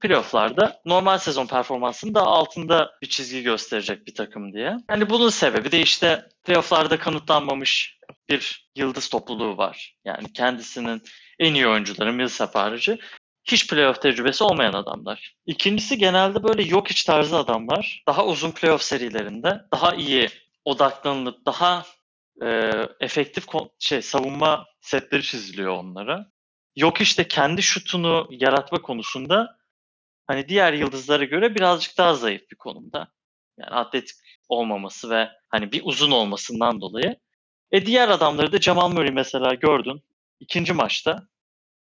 playofflarda 0.00 0.80
normal 0.84 1.18
sezon 1.18 1.46
performansının 1.46 2.14
da 2.14 2.22
altında 2.22 2.90
bir 3.02 3.08
çizgi 3.08 3.42
gösterecek 3.42 4.06
bir 4.06 4.14
takım 4.14 4.52
diye. 4.52 4.76
Yani 4.90 5.10
bunun 5.10 5.28
sebebi 5.28 5.72
de 5.72 5.80
işte 5.80 6.28
playofflarda 6.44 6.98
kanıtlanmamış 6.98 7.98
bir 8.28 8.70
yıldız 8.76 9.08
topluluğu 9.08 9.56
var. 9.56 9.96
Yani 10.04 10.32
kendisinin 10.32 11.02
en 11.38 11.54
iyi 11.54 11.68
oyuncuları 11.68 12.12
Millsap 12.12 12.54
harici 12.54 12.98
hiç 13.44 13.70
playoff 13.70 14.02
tecrübesi 14.02 14.44
olmayan 14.44 14.72
adamlar. 14.72 15.34
İkincisi 15.46 15.98
genelde 15.98 16.42
böyle 16.42 16.62
yok 16.62 16.90
iç 16.90 17.04
tarzı 17.04 17.36
adamlar. 17.36 18.02
Daha 18.08 18.26
uzun 18.26 18.50
playoff 18.50 18.82
serilerinde 18.82 19.60
daha 19.72 19.94
iyi 19.94 20.28
odaklanılıp 20.64 21.46
daha 21.46 21.84
e, 22.42 22.72
efektif 23.00 23.46
şey 23.78 24.02
savunma 24.02 24.66
setleri 24.80 25.22
çiziliyor 25.22 25.72
onlara. 25.72 26.26
Yok 26.76 27.00
işte 27.00 27.28
kendi 27.28 27.62
şutunu 27.62 28.28
yaratma 28.30 28.82
konusunda 28.82 29.56
hani 30.26 30.48
diğer 30.48 30.72
yıldızlara 30.72 31.24
göre 31.24 31.54
birazcık 31.54 31.98
daha 31.98 32.14
zayıf 32.14 32.50
bir 32.50 32.56
konumda. 32.56 33.12
Yani 33.58 33.70
atletik 33.70 34.16
olmaması 34.48 35.10
ve 35.10 35.28
hani 35.48 35.72
bir 35.72 35.82
uzun 35.84 36.10
olmasından 36.10 36.80
dolayı. 36.80 37.16
E 37.70 37.86
diğer 37.86 38.08
adamları 38.08 38.52
da 38.52 38.58
Jamal 38.58 38.88
Murray 38.88 39.10
mesela 39.10 39.54
gördün. 39.54 40.02
ikinci 40.40 40.72
maçta 40.72 41.28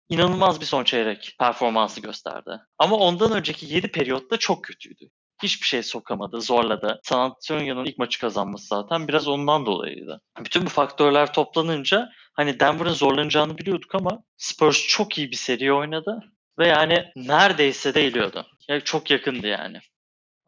inanılmaz 0.10 0.62
bir 0.62 0.66
son 0.66 0.84
çeyrek 0.84 1.36
performansı 1.40 2.02
gösterdi. 2.02 2.52
Ama 2.78 2.96
ondan 2.96 3.32
önceki 3.32 3.66
7 3.66 3.92
periyotta 3.92 4.38
çok 4.38 4.64
kötüydü. 4.64 5.10
Hiçbir 5.44 5.68
şey 5.68 5.84
sokamadı, 5.84 6.42
zorladı. 6.42 7.00
San 7.04 7.20
Antonio'nun 7.20 7.86
ilk 7.86 7.98
maçı 7.98 8.20
kazanması 8.20 8.68
zaten 8.68 9.08
biraz 9.08 9.28
ondan 9.28 9.66
dolayıydı. 9.66 10.22
Bütün 10.40 10.66
bu 10.66 10.70
faktörler 10.70 11.34
toplanınca 11.34 12.10
hani 12.34 12.60
Denver'ın 12.60 12.94
zorlanacağını 12.94 13.58
biliyorduk 13.58 13.96
ama 13.96 14.24
Spurs 14.38 14.88
çok 14.88 15.18
iyi 15.18 15.32
bir 15.32 15.36
seri 15.36 15.74
oynadı. 15.74 16.20
Ve 16.60 16.68
yani 16.68 17.12
neredeyse 17.16 17.94
değiliyordu. 17.94 18.46
Yani 18.68 18.82
çok 18.84 19.12
yakındı 19.12 19.48
yani. 19.48 19.80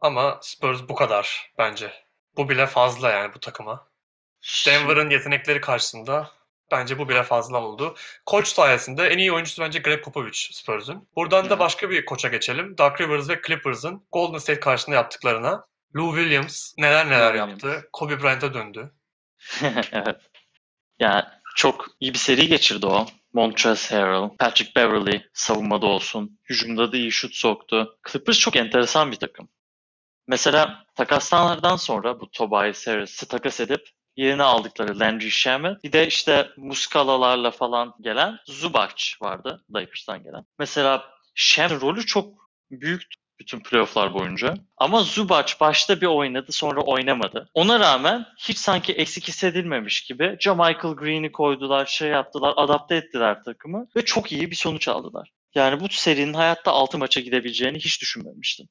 Ama 0.00 0.38
Spurs 0.42 0.88
bu 0.88 0.94
kadar 0.94 1.52
bence. 1.58 1.92
Bu 2.36 2.48
bile 2.48 2.66
fazla 2.66 3.10
yani 3.10 3.34
bu 3.34 3.40
takıma. 3.40 3.88
Denver'ın 4.66 5.10
yetenekleri 5.10 5.60
karşısında 5.60 6.30
bence 6.70 6.98
bu 6.98 7.08
bile 7.08 7.22
fazla 7.22 7.62
oldu. 7.62 7.94
Koç 8.26 8.48
sayesinde 8.48 9.06
en 9.06 9.18
iyi 9.18 9.32
oyuncusu 9.32 9.62
bence 9.62 9.78
Greg 9.78 10.04
Popovich 10.04 10.38
Spurs'un. 10.52 11.08
Buradan 11.16 11.50
da 11.50 11.58
başka 11.58 11.90
bir 11.90 12.04
koça 12.04 12.28
geçelim. 12.28 12.78
Doug 12.78 13.00
Rivers 13.00 13.28
ve 13.28 13.40
Clippers'ın 13.46 14.06
Golden 14.12 14.38
State 14.38 14.60
karşısında 14.60 14.96
yaptıklarına. 14.96 15.64
Lou 15.96 16.16
Williams 16.16 16.74
neler 16.78 17.06
neler 17.06 17.34
Lou 17.34 17.36
yaptı. 17.36 17.88
Kobe 17.92 18.22
Bryant'a 18.22 18.54
döndü. 18.54 18.92
evet. 19.92 20.16
Yani 21.00 21.24
çok 21.56 21.86
iyi 22.00 22.12
bir 22.14 22.18
seri 22.18 22.48
geçirdi 22.48 22.86
o. 22.86 23.06
Montrezl 23.32 23.94
Harrell, 23.94 24.36
Patrick 24.38 24.72
Beverley 24.76 25.26
savunmada 25.32 25.86
olsun. 25.86 26.38
Hücumda 26.48 26.92
da 26.92 26.96
iyi 26.96 27.12
şut 27.12 27.34
soktu. 27.34 27.98
Clippers 28.12 28.38
çok 28.38 28.56
enteresan 28.56 29.12
bir 29.12 29.16
takım. 29.16 29.48
Mesela 30.26 30.84
takaslardan 30.94 31.76
sonra 31.76 32.20
bu 32.20 32.30
Tobias 32.30 32.86
Harris'i 32.86 33.28
takas 33.28 33.60
edip 33.60 33.88
yerine 34.18 34.42
aldıkları 34.42 34.98
Landry 34.98 35.30
Shamet 35.30 35.84
bir 35.84 35.92
de 35.92 36.06
işte 36.06 36.48
Muscalalarla 36.56 37.50
falan 37.50 37.94
gelen 38.00 38.38
Zubac 38.46 39.04
vardı 39.22 39.64
Lakers'tan 39.74 40.22
gelen. 40.22 40.44
Mesela 40.58 41.04
Shamet 41.34 41.82
rolü 41.82 42.06
çok 42.06 42.34
büyük 42.70 43.02
bütün 43.40 43.60
playofflar 43.60 44.14
boyunca. 44.14 44.54
Ama 44.76 45.02
Zubac 45.02 45.52
başta 45.60 46.00
bir 46.00 46.06
oynadı 46.06 46.52
sonra 46.52 46.80
oynamadı. 46.80 47.48
Ona 47.54 47.80
rağmen 47.80 48.26
hiç 48.38 48.58
sanki 48.58 48.92
eksik 48.92 49.28
hissedilmemiş 49.28 50.04
gibi 50.04 50.38
Michael 50.46 50.94
Green'i 50.94 51.32
koydular, 51.32 51.86
şey 51.86 52.08
yaptılar, 52.08 52.54
adapte 52.56 52.96
ettiler 52.96 53.42
takımı 53.42 53.86
ve 53.96 54.04
çok 54.04 54.32
iyi 54.32 54.50
bir 54.50 54.56
sonuç 54.56 54.88
aldılar. 54.88 55.32
Yani 55.54 55.80
bu 55.80 55.88
serinin 55.88 56.34
hayatta 56.34 56.72
6 56.72 56.98
maça 56.98 57.20
gidebileceğini 57.20 57.78
hiç 57.78 58.00
düşünmemiştim. 58.00 58.66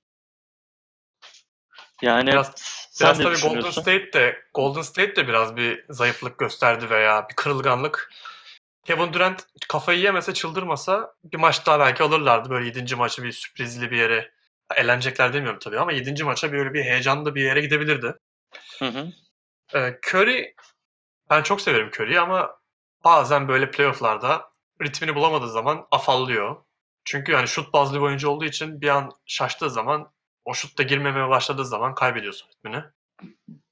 Yani 2.01 2.31
Biraz- 2.31 2.51
sen 2.91 3.19
Biraz 3.19 3.41
tabii 3.41 3.55
Golden? 3.55 3.71
State 3.71 4.13
de 4.13 4.41
Golden 4.53 4.81
State 4.81 5.15
de 5.15 5.27
biraz 5.27 5.55
bir 5.55 5.85
zayıflık 5.89 6.37
gösterdi 6.37 6.89
veya 6.89 7.29
bir 7.29 7.35
kırılganlık. 7.35 8.11
Kevin 8.85 9.13
Durant 9.13 9.45
kafayı 9.69 9.99
yemese 9.99 10.33
çıldırmasa 10.33 11.13
bir 11.23 11.37
maç 11.37 11.65
daha 11.65 11.79
belki 11.79 12.03
alırlardı. 12.03 12.49
Böyle 12.49 12.65
7. 12.65 12.95
maçı 12.95 13.23
bir 13.23 13.31
sürprizli 13.31 13.91
bir 13.91 13.97
yere 13.97 14.31
eğlenecekler 14.75 15.33
demiyorum 15.33 15.59
tabii 15.59 15.79
ama 15.79 15.91
7. 15.91 16.23
maça 16.23 16.51
böyle 16.51 16.73
bir 16.73 16.83
heyecanlı 16.83 17.35
bir 17.35 17.41
yere 17.41 17.61
gidebilirdi. 17.61 18.15
Hı 18.79 18.85
hı. 18.85 19.07
Ee, 19.73 19.99
Curry 20.07 20.53
ben 21.29 21.43
çok 21.43 21.61
severim 21.61 21.87
Curry'i 21.87 22.19
ama 22.19 22.57
bazen 23.03 23.47
böyle 23.47 23.71
playoff'larda 23.71 24.51
ritmini 24.81 25.15
bulamadığı 25.15 25.49
zaman 25.49 25.87
afallıyor. 25.91 26.55
Çünkü 27.05 27.31
yani 27.31 27.47
şut 27.47 27.73
bazlı 27.73 27.97
bir 27.97 28.03
oyuncu 28.03 28.29
olduğu 28.29 28.45
için 28.45 28.81
bir 28.81 28.89
an 28.89 29.11
şaştığı 29.25 29.69
zaman 29.69 30.11
o 30.47 30.53
şut 30.53 30.77
da 30.77 30.83
girmemeye 30.83 31.29
başladığı 31.29 31.65
zaman 31.65 31.95
kaybediyorsun 31.95 32.49
ritmini. 32.49 32.83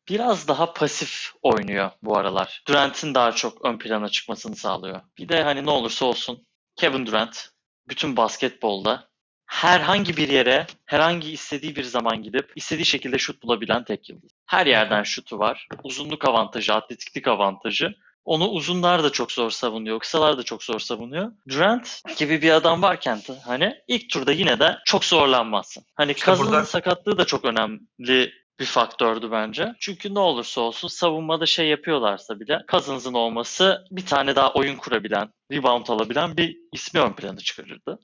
Biraz 0.09 0.47
daha 0.47 0.73
pasif 0.73 1.31
oynuyor 1.41 1.91
bu 2.03 2.17
aralar. 2.17 2.63
Durant'in 2.67 3.15
daha 3.15 3.31
çok 3.31 3.65
ön 3.65 3.77
plana 3.77 4.09
çıkmasını 4.09 4.55
sağlıyor. 4.55 5.01
Bir 5.17 5.29
de 5.29 5.43
hani 5.43 5.65
ne 5.65 5.69
olursa 5.69 6.05
olsun 6.05 6.45
Kevin 6.75 7.05
Durant 7.05 7.49
bütün 7.87 8.17
basketbolda 8.17 9.09
herhangi 9.45 10.17
bir 10.17 10.29
yere 10.29 10.67
herhangi 10.85 11.31
istediği 11.31 11.75
bir 11.75 11.83
zaman 11.83 12.23
gidip 12.23 12.51
istediği 12.55 12.85
şekilde 12.85 13.17
şut 13.17 13.43
bulabilen 13.43 13.83
tek 13.83 14.09
yıldız. 14.09 14.31
Her 14.45 14.65
yerden 14.65 15.03
şutu 15.03 15.39
var. 15.39 15.67
Uzunluk 15.83 16.25
avantajı, 16.27 16.73
atletiklik 16.73 17.27
avantajı. 17.27 17.95
Onu 18.25 18.47
uzunlar 18.47 19.03
da 19.03 19.09
çok 19.11 19.31
zor 19.31 19.49
savunuyor, 19.51 19.99
kısalar 19.99 20.37
da 20.37 20.43
çok 20.43 20.63
zor 20.63 20.79
savunuyor. 20.79 21.31
Durant 21.49 22.01
gibi 22.17 22.41
bir 22.41 22.51
adam 22.51 22.81
varken 22.81 23.17
de 23.17 23.39
hani 23.45 23.75
ilk 23.87 24.09
turda 24.09 24.31
yine 24.31 24.59
de 24.59 24.77
çok 24.85 25.05
zorlanmazsın. 25.05 25.83
Hani 25.95 26.11
İşte 26.11 26.25
Cousins'ın 26.25 26.51
burada- 26.53 26.65
sakatlığı 26.65 27.17
da 27.17 27.25
çok 27.25 27.45
önemli 27.45 28.31
bir 28.59 28.65
faktördü 28.65 29.31
bence. 29.31 29.75
Çünkü 29.79 30.13
ne 30.13 30.19
olursa 30.19 30.61
olsun 30.61 30.87
savunmada 30.87 31.45
şey 31.45 31.67
yapıyorlarsa 31.67 32.39
bile 32.39 32.59
Cousins'ın 32.71 33.13
olması 33.13 33.85
bir 33.91 34.05
tane 34.05 34.35
daha 34.35 34.53
oyun 34.53 34.75
kurabilen, 34.75 35.33
rebound 35.51 35.87
alabilen 35.87 36.37
bir 36.37 36.57
ismi 36.73 36.99
ön 36.99 37.13
plana 37.13 37.37
çıkarırdı. 37.37 37.99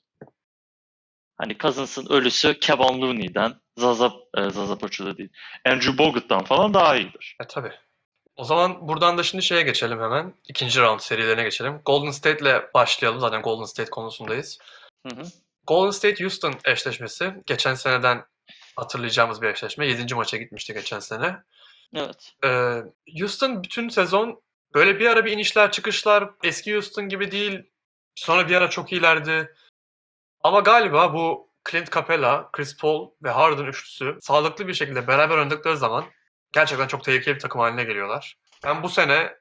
Hani 1.37 1.57
Cousins'ın 1.57 2.07
ölüsü 2.13 2.59
Kevin 2.59 3.01
Looney'den, 3.01 3.53
Zaza, 3.77 4.11
e, 4.37 4.49
Zaza 4.49 4.77
Pachu'da 4.77 5.17
değil, 5.17 5.29
Andrew 5.65 5.97
Bogut'tan 5.97 6.43
falan 6.43 6.73
daha 6.73 6.95
iyidir. 6.95 7.35
E 7.43 7.47
tabii. 7.47 7.71
O 8.35 8.43
zaman 8.43 8.87
buradan 8.87 9.17
da 9.17 9.23
şimdi 9.23 9.43
şeye 9.43 9.61
geçelim 9.61 9.99
hemen. 9.99 10.33
İkinci 10.47 10.81
round 10.81 10.99
serilerine 10.99 11.43
geçelim. 11.43 11.81
Golden 11.85 12.11
State'le 12.11 12.73
başlayalım. 12.73 13.19
Zaten 13.19 13.41
Golden 13.41 13.65
State 13.65 13.89
konusundayız. 13.89 14.57
Hı 15.07 15.15
hı. 15.15 15.23
Golden 15.67 15.91
State-Houston 15.91 16.53
eşleşmesi 16.65 17.33
geçen 17.45 17.73
seneden 17.73 18.25
hatırlayacağımız 18.75 19.41
bir 19.41 19.47
eşleşme. 19.47 19.87
7. 19.87 20.15
maça 20.15 20.37
gitmişti 20.37 20.73
geçen 20.73 20.99
sene. 20.99 21.37
Evet. 21.95 22.33
Ee, 22.45 22.81
Houston 23.19 23.63
bütün 23.63 23.89
sezon 23.89 24.41
böyle 24.73 24.99
bir 24.99 25.07
ara 25.07 25.25
bir 25.25 25.31
inişler 25.31 25.71
çıkışlar 25.71 26.29
eski 26.43 26.73
Houston 26.73 27.09
gibi 27.09 27.31
değil. 27.31 27.63
Sonra 28.15 28.49
bir 28.49 28.55
ara 28.55 28.69
çok 28.69 28.91
iyilerdi. 28.91 29.55
Ama 30.43 30.59
galiba 30.59 31.13
bu 31.13 31.49
Clint 31.71 31.91
Capella, 31.91 32.49
Chris 32.51 32.77
Paul 32.77 33.11
ve 33.23 33.29
Harden 33.29 33.65
üçlüsü 33.65 34.17
sağlıklı 34.21 34.67
bir 34.67 34.73
şekilde 34.73 35.07
beraber 35.07 35.37
oynadıkları 35.37 35.77
zaman 35.77 36.05
gerçekten 36.53 36.87
çok 36.87 37.03
tehlikeli 37.03 37.35
bir 37.35 37.39
takım 37.39 37.61
haline 37.61 37.83
geliyorlar. 37.83 38.37
Ben 38.63 38.83
bu 38.83 38.89
sene 38.89 39.33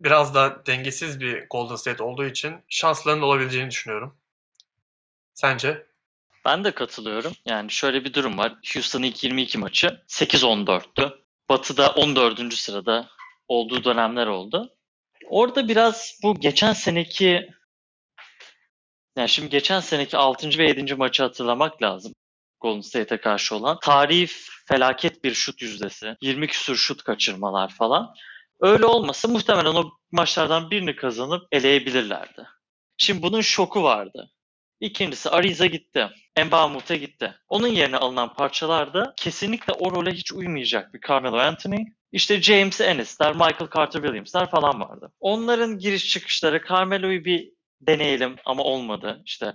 biraz 0.00 0.34
da 0.34 0.66
dengesiz 0.66 1.20
bir 1.20 1.46
Golden 1.50 1.76
State 1.76 2.02
olduğu 2.02 2.24
için 2.24 2.64
şanslarının 2.68 3.22
olabileceğini 3.22 3.70
düşünüyorum. 3.70 4.16
Sence? 5.34 5.86
Ben 6.44 6.64
de 6.64 6.70
katılıyorum. 6.70 7.32
Yani 7.44 7.70
şöyle 7.70 8.04
bir 8.04 8.14
durum 8.14 8.38
var. 8.38 8.54
Houston'ın 8.74 9.02
ilk 9.02 9.24
22 9.24 9.58
maçı 9.58 10.00
8-14'tü. 10.08 11.18
Batı'da 11.48 11.90
14. 11.90 12.54
sırada 12.54 13.08
olduğu 13.48 13.84
dönemler 13.84 14.26
oldu. 14.26 14.76
Orada 15.28 15.68
biraz 15.68 16.18
bu 16.22 16.40
geçen 16.40 16.72
seneki 16.72 17.50
yani 19.16 19.28
şimdi 19.28 19.48
geçen 19.48 19.80
seneki 19.80 20.16
6. 20.16 20.58
ve 20.58 20.64
7. 20.64 20.94
maçı 20.94 21.22
hatırlamak 21.22 21.82
lazım. 21.82 22.12
Golden 22.60 22.80
State'e 22.80 23.20
karşı 23.20 23.56
olan. 23.56 23.78
Tarihi 23.82 24.26
felaket 24.68 25.24
bir 25.24 25.34
şut 25.34 25.62
yüzdesi. 25.62 26.16
20 26.20 26.46
küsur 26.46 26.76
şut 26.76 27.02
kaçırmalar 27.02 27.68
falan. 27.68 28.14
Öyle 28.60 28.86
olmasa 28.86 29.28
muhtemelen 29.28 29.74
o 29.74 29.90
maçlardan 30.12 30.70
birini 30.70 30.96
kazanıp 30.96 31.42
eleyebilirlerdi. 31.52 32.46
Şimdi 32.96 33.22
bunun 33.22 33.40
şoku 33.40 33.82
vardı. 33.82 34.30
İkincisi 34.80 35.30
Ariza 35.30 35.66
gitti. 35.66 36.08
Mbamute 36.46 36.96
gitti. 36.96 37.34
Onun 37.48 37.68
yerine 37.68 37.96
alınan 37.96 38.34
parçalar 38.34 38.94
da 38.94 39.14
kesinlikle 39.16 39.72
o 39.72 39.90
role 39.90 40.12
hiç 40.12 40.32
uymayacak 40.32 40.94
bir 40.94 41.00
Carmelo 41.08 41.36
Anthony. 41.36 41.84
İşte 42.12 42.42
James 42.42 42.80
Ennis'ler, 42.80 43.32
Michael 43.32 43.70
Carter 43.76 44.00
Williams'ler 44.00 44.50
falan 44.50 44.80
vardı. 44.80 45.12
Onların 45.20 45.78
giriş 45.78 46.08
çıkışları 46.10 46.62
Carmelo'yu 46.68 47.24
bir 47.24 47.52
deneyelim 47.80 48.36
ama 48.44 48.62
olmadı. 48.62 49.22
İşte 49.24 49.54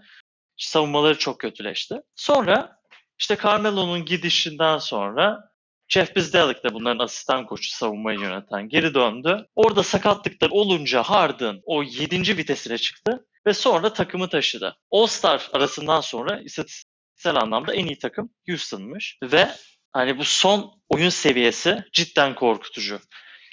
savunmaları 0.58 1.18
çok 1.18 1.40
kötüleşti. 1.40 1.96
Sonra 2.16 2.81
işte 3.22 3.38
Carmelo'nun 3.44 4.06
gidişinden 4.06 4.78
sonra 4.78 5.52
Jeff 5.88 6.16
Bizdelik 6.16 6.64
de 6.64 6.74
bunların 6.74 7.04
asistan 7.04 7.46
koçu 7.46 7.70
savunmayı 7.70 8.20
yöneten 8.20 8.70
geri 8.70 8.94
döndü. 8.94 9.48
Orada 9.56 9.84
sakatlıklar 9.84 10.50
olunca 10.50 11.04
Harden 11.04 11.62
o 11.66 11.84
7. 11.84 12.38
vitesine 12.38 12.78
çıktı 12.78 13.26
ve 13.48 13.54
sonra 13.54 13.94
takımı 13.94 14.30
taşıdı. 14.30 14.78
All-Star 14.92 15.50
arasından 15.54 16.02
sonra 16.02 16.40
istatistiksel 16.40 17.36
anlamda 17.36 17.74
en 17.74 17.86
iyi 17.86 17.98
takım 17.98 18.30
Houston'mış 18.50 19.18
ve 19.24 19.50
hani 19.92 20.18
bu 20.18 20.24
son 20.24 20.72
oyun 20.90 21.10
seviyesi 21.10 21.84
cidden 21.94 22.36
korkutucu. 22.36 23.00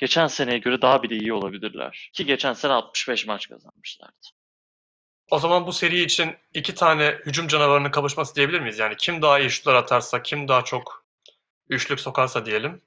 Geçen 0.01 0.27
seneye 0.27 0.59
göre 0.59 0.83
daha 0.83 1.03
bile 1.03 1.17
iyi 1.17 1.33
olabilirler. 1.33 2.11
Ki 2.15 2.27
geçen 2.27 2.53
sene 2.53 2.73
65 2.73 3.27
maç 3.27 3.49
kazanmışlardı. 3.49 4.38
O 5.31 5.39
zaman 5.39 5.67
bu 5.67 5.73
seri 5.73 6.03
için 6.03 6.37
iki 6.55 6.75
tane 6.75 7.19
hücum 7.27 7.49
canavarının 7.49 7.91
kavuşması 7.91 8.35
diyebilir 8.35 8.61
miyiz? 8.61 8.79
Yani 8.79 8.95
kim 8.97 9.23
daha 9.23 9.39
iyi 9.39 9.51
şutlar 9.51 9.75
atarsa, 9.75 10.23
kim 10.23 10.49
daha 10.49 10.65
çok 10.65 11.05
üçlük 11.69 12.01
sokarsa 12.01 12.47
diyelim. 12.47 12.83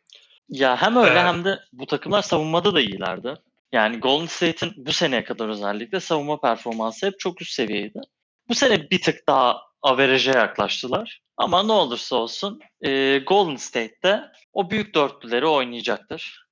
Ya 0.49 0.81
hem 0.81 0.95
öyle 0.95 1.19
Ee, 1.19 1.23
hem 1.23 1.43
de 1.45 1.59
bu 1.73 1.85
takımlar 1.85 2.21
savunmada 2.21 2.73
da 2.73 2.81
iyilerdi. 2.81 3.33
Yani 3.71 3.99
Golden 3.99 4.25
State'in 4.25 4.73
bu 4.77 4.93
seneye 4.93 5.23
kadar 5.23 5.49
özellikle 5.49 5.99
savunma 5.99 6.41
performansı 6.41 7.05
hep 7.07 7.19
çok 7.19 7.41
üst 7.41 7.51
seviyeydi. 7.51 8.01
Bu 8.49 8.55
sene 8.55 8.89
bir 8.89 9.01
tık 9.01 9.27
daha 9.27 9.61
average'e 9.81 10.37
yaklaştılar. 10.37 11.21
Ama 11.37 11.63
ne 11.63 11.71
olursa 11.71 12.15
olsun 12.15 12.59
e, 12.81 13.17
Golden 13.17 13.55
State'de 13.55 14.31
o 14.53 14.69
büyük 14.69 14.95
dörtlüleri 14.95 15.45
oynayacaktır. 15.45 16.47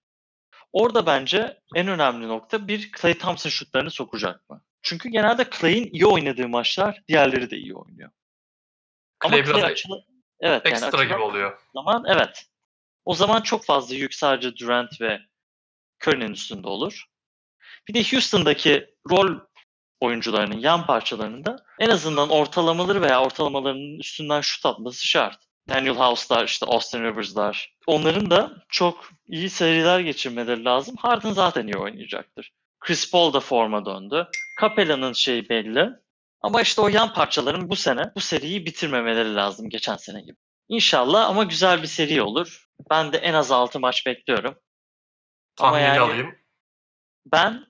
Orada 0.74 1.06
bence 1.06 1.58
en 1.76 1.88
önemli 1.88 2.28
nokta 2.28 2.68
bir 2.68 2.92
Klay 2.92 3.18
Thompson 3.18 3.50
şutlarını 3.50 3.92
sokacak 3.92 4.50
mı? 4.50 4.62
Çünkü 4.82 5.10
genelde 5.10 5.46
Clay'in 5.60 5.90
iyi 5.94 6.06
oynadığı 6.06 6.48
maçlar 6.48 7.02
diğerleri 7.08 7.52
de 7.52 7.58
iyi 7.58 7.76
oynuyor. 7.76 8.12
Ama 9.20 9.36
Clay 9.36 9.44
Clay 9.44 9.56
biraz 9.56 9.72
açılı... 9.72 10.06
Evet, 10.40 10.62
yani 10.66 10.74
ekstra 10.74 10.88
açılan- 10.88 11.08
gibi 11.08 11.18
oluyor. 11.18 11.60
zaman 11.74 12.04
evet. 12.08 12.46
O 13.06 13.14
zaman 13.14 13.42
çok 13.42 13.66
fazla 13.66 13.96
yük 13.96 14.14
sadece 14.14 14.58
Durant 14.58 15.02
ve 15.02 15.20
Curry'nin 16.04 16.32
üstünde 16.32 16.68
olur. 16.68 17.06
Bir 17.88 17.94
de 17.94 18.12
Houston'daki 18.12 18.96
rol 19.10 19.40
oyuncularının 20.00 20.60
yan 20.60 20.86
parçalarının 20.86 21.46
da 21.46 21.66
en 21.80 21.90
azından 21.90 22.30
ortalamaları 22.30 23.02
veya 23.02 23.24
ortalamalarının 23.24 24.00
üstünden 24.00 24.42
şut 24.42 24.66
atması 24.66 25.08
şart. 25.08 25.40
Daniel 25.70 25.96
House'lar, 25.96 26.46
işte 26.46 26.66
Austin 26.66 27.04
Rivers'lar. 27.04 27.76
Onların 27.88 28.32
da 28.32 28.66
çok 28.70 29.10
iyi 29.28 29.50
seriler 29.50 30.00
geçirmeleri 30.00 30.66
lazım. 30.66 30.96
Harden 31.00 31.32
zaten 31.32 31.68
iyi 31.68 31.78
oynayacaktır. 31.78 32.54
Chris 32.80 33.12
Paul 33.12 33.34
da 33.34 33.40
forma 33.40 33.86
döndü. 33.86 34.28
Capella'nın 34.62 35.14
şeyi 35.14 35.50
belli. 35.50 35.90
Ama 36.42 36.62
işte 36.62 36.82
o 36.82 36.88
yan 36.88 37.14
parçaların 37.14 37.70
bu 37.70 37.76
sene 37.76 38.12
bu 38.16 38.22
seriyi 38.22 38.66
bitirmemeleri 38.66 39.36
lazım 39.36 39.70
geçen 39.70 39.96
sene 39.96 40.22
gibi. 40.22 40.38
İnşallah 40.70 41.30
ama 41.30 41.44
güzel 41.44 41.82
bir 41.82 41.88
seri 41.88 42.22
olur. 42.22 42.68
Ben 42.90 43.14
de 43.14 43.18
en 43.18 43.34
az 43.34 43.52
6 43.52 43.80
maç 43.80 44.06
bekliyorum. 44.06 44.56
Ama 45.60 45.72
Tahmini 45.72 45.88
yani- 45.88 46.00
alayım. 46.00 46.36
Ben 47.26 47.66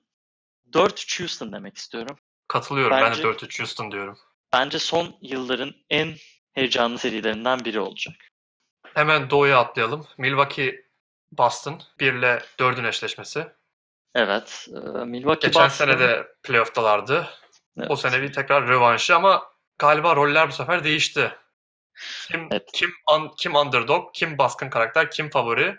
4-3 0.72 1.20
Houston 1.20 1.52
demek 1.52 1.76
istiyorum. 1.76 2.18
Katılıyorum. 2.48 2.96
Ben 2.96 3.02
Bence- 3.10 3.22
de 3.22 3.26
4-3 3.26 3.60
Houston 3.60 3.92
diyorum. 3.92 4.18
Bence 4.52 4.78
son 4.78 5.16
yılların 5.22 5.74
en 5.90 6.14
heyecanlı 6.52 6.98
serilerinden 6.98 7.64
biri 7.64 7.80
olacak. 7.80 8.14
Hemen 8.94 9.30
doğuya 9.30 9.58
atlayalım. 9.58 10.06
Milwaukee 10.18 10.84
Boston 11.32 11.82
1 12.00 12.12
ile 12.14 12.42
4'ün 12.58 12.84
eşleşmesi. 12.84 13.46
Evet. 14.14 14.68
e, 14.68 15.04
Milwaukee 15.04 15.46
Geçen 15.48 15.62
Bucks'ın- 15.64 15.76
sene 15.84 15.98
de 15.98 16.26
playoff'talardı. 16.42 17.26
Evet. 17.78 17.90
O 17.90 17.96
sene 17.96 18.22
bir 18.22 18.32
tekrar 18.32 18.68
rövanşı 18.68 19.16
ama 19.16 19.42
galiba 19.78 20.16
roller 20.16 20.48
bu 20.48 20.52
sefer 20.52 20.84
değişti. 20.84 21.32
Kim 22.30 22.48
Evet. 22.50 22.68
kim 22.72 22.90
un- 23.16 23.32
kim 23.38 23.54
underdog, 23.56 24.14
kim 24.14 24.38
baskın 24.38 24.70
karakter, 24.70 25.10
kim 25.10 25.30
favori? 25.30 25.78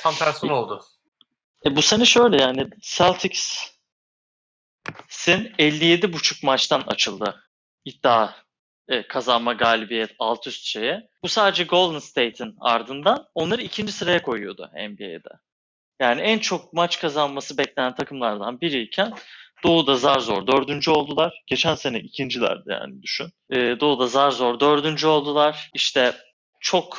Tam 0.00 0.14
tersine 0.14 0.52
oldu. 0.52 0.84
E, 1.66 1.76
bu 1.76 1.82
sene 1.82 2.04
şöyle 2.04 2.42
yani 2.42 2.70
Celtics'in 2.80 3.72
57,5 5.58 6.42
maçtan 6.46 6.80
açıldı. 6.86 7.44
İddia 7.84 8.34
e, 8.88 9.06
kazanma 9.08 9.52
galibiyet 9.52 10.10
alt 10.18 10.46
üst 10.46 10.64
şeye. 10.64 11.08
Bu 11.22 11.28
sadece 11.28 11.64
Golden 11.64 11.98
State'in 11.98 12.56
ardından 12.60 13.26
onları 13.34 13.62
ikinci 13.62 13.92
sıraya 13.92 14.22
koyuyordu 14.22 14.70
NBA'de. 14.74 15.28
Yani 16.00 16.20
en 16.20 16.38
çok 16.38 16.72
maç 16.72 17.00
kazanması 17.00 17.58
beklenen 17.58 17.94
takımlardan 17.94 18.60
biriyken 18.60 19.14
Doğu'da 19.64 19.96
zar 19.96 20.20
zor 20.20 20.46
dördüncü 20.46 20.90
oldular. 20.90 21.42
Geçen 21.46 21.74
sene 21.74 21.98
ikincilerdi 22.00 22.70
yani 22.70 23.02
düşün. 23.02 23.26
Ee, 23.50 23.56
Doğu'da 23.80 24.06
zar 24.06 24.30
zor 24.30 24.60
dördüncü 24.60 25.06
oldular. 25.06 25.70
İşte 25.74 26.14
çok 26.60 26.98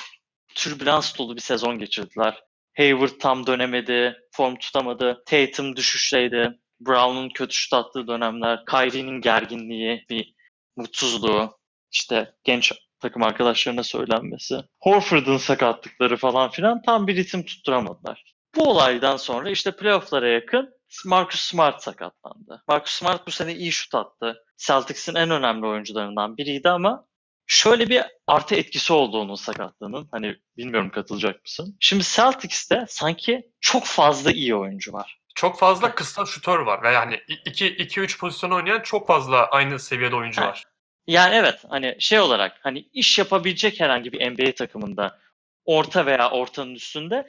türbülans 0.55 1.17
dolu 1.17 1.35
bir 1.35 1.41
sezon 1.41 1.79
geçirdiler. 1.79 2.39
Hayward 2.77 3.19
tam 3.19 3.47
dönemedi, 3.47 4.15
form 4.31 4.55
tutamadı. 4.55 5.23
Tatum 5.25 5.75
düşüşteydi. 5.75 6.59
Brown'un 6.79 7.29
kötü 7.29 7.55
şut 7.55 7.73
attığı 7.73 8.07
dönemler. 8.07 8.65
Kyrie'nin 8.65 9.21
gerginliği, 9.21 10.05
bir 10.09 10.33
mutsuzluğu. 10.75 11.57
işte 11.91 12.33
genç 12.43 12.71
takım 12.99 13.23
arkadaşlarına 13.23 13.83
söylenmesi. 13.83 14.55
Horford'un 14.81 15.37
sakatlıkları 15.37 16.17
falan 16.17 16.49
filan 16.49 16.81
tam 16.81 17.07
bir 17.07 17.15
ritim 17.15 17.45
tutturamadılar. 17.45 18.32
Bu 18.55 18.69
olaydan 18.69 19.17
sonra 19.17 19.49
işte 19.49 19.71
playoff'lara 19.75 20.27
yakın 20.27 20.73
Marcus 21.05 21.41
Smart 21.41 21.83
sakatlandı. 21.83 22.63
Marcus 22.67 22.91
Smart 22.91 23.27
bu 23.27 23.31
sene 23.31 23.53
iyi 23.55 23.71
şut 23.71 23.95
attı. 23.95 24.43
Celtics'in 24.57 25.15
en 25.15 25.29
önemli 25.29 25.65
oyuncularından 25.67 26.37
biriydi 26.37 26.69
ama 26.69 27.05
şöyle 27.47 27.89
bir 27.89 28.01
artı 28.27 28.55
etkisi 28.55 28.93
oldu 28.93 29.19
onun 29.19 29.35
sakatlığının. 29.35 30.07
Hani 30.11 30.35
bilmiyorum 30.57 30.89
katılacak 30.89 31.43
mısın? 31.43 31.77
Şimdi 31.79 32.03
Celtics'te 32.03 32.85
sanki 32.89 33.51
çok 33.61 33.85
fazla 33.85 34.31
iyi 34.31 34.55
oyuncu 34.55 34.93
var. 34.93 35.19
Çok 35.35 35.59
fazla 35.59 35.95
kısa 35.95 36.25
şutör 36.25 36.59
var 36.59 36.83
ve 36.83 36.91
yani 36.91 37.15
2-3 37.15 38.19
pozisyon 38.19 38.51
oynayan 38.51 38.79
çok 38.81 39.07
fazla 39.07 39.45
aynı 39.45 39.79
seviyede 39.79 40.15
oyuncu 40.15 40.41
Ha. 40.41 40.47
var. 40.47 40.63
Yani 41.07 41.35
evet 41.35 41.63
hani 41.69 41.95
şey 41.99 42.19
olarak 42.19 42.59
hani 42.63 42.79
iş 42.93 43.19
yapabilecek 43.19 43.79
herhangi 43.79 44.11
bir 44.13 44.31
NBA 44.31 44.51
takımında 44.55 45.19
orta 45.65 46.05
veya 46.05 46.29
ortanın 46.31 46.75
üstünde 46.75 47.27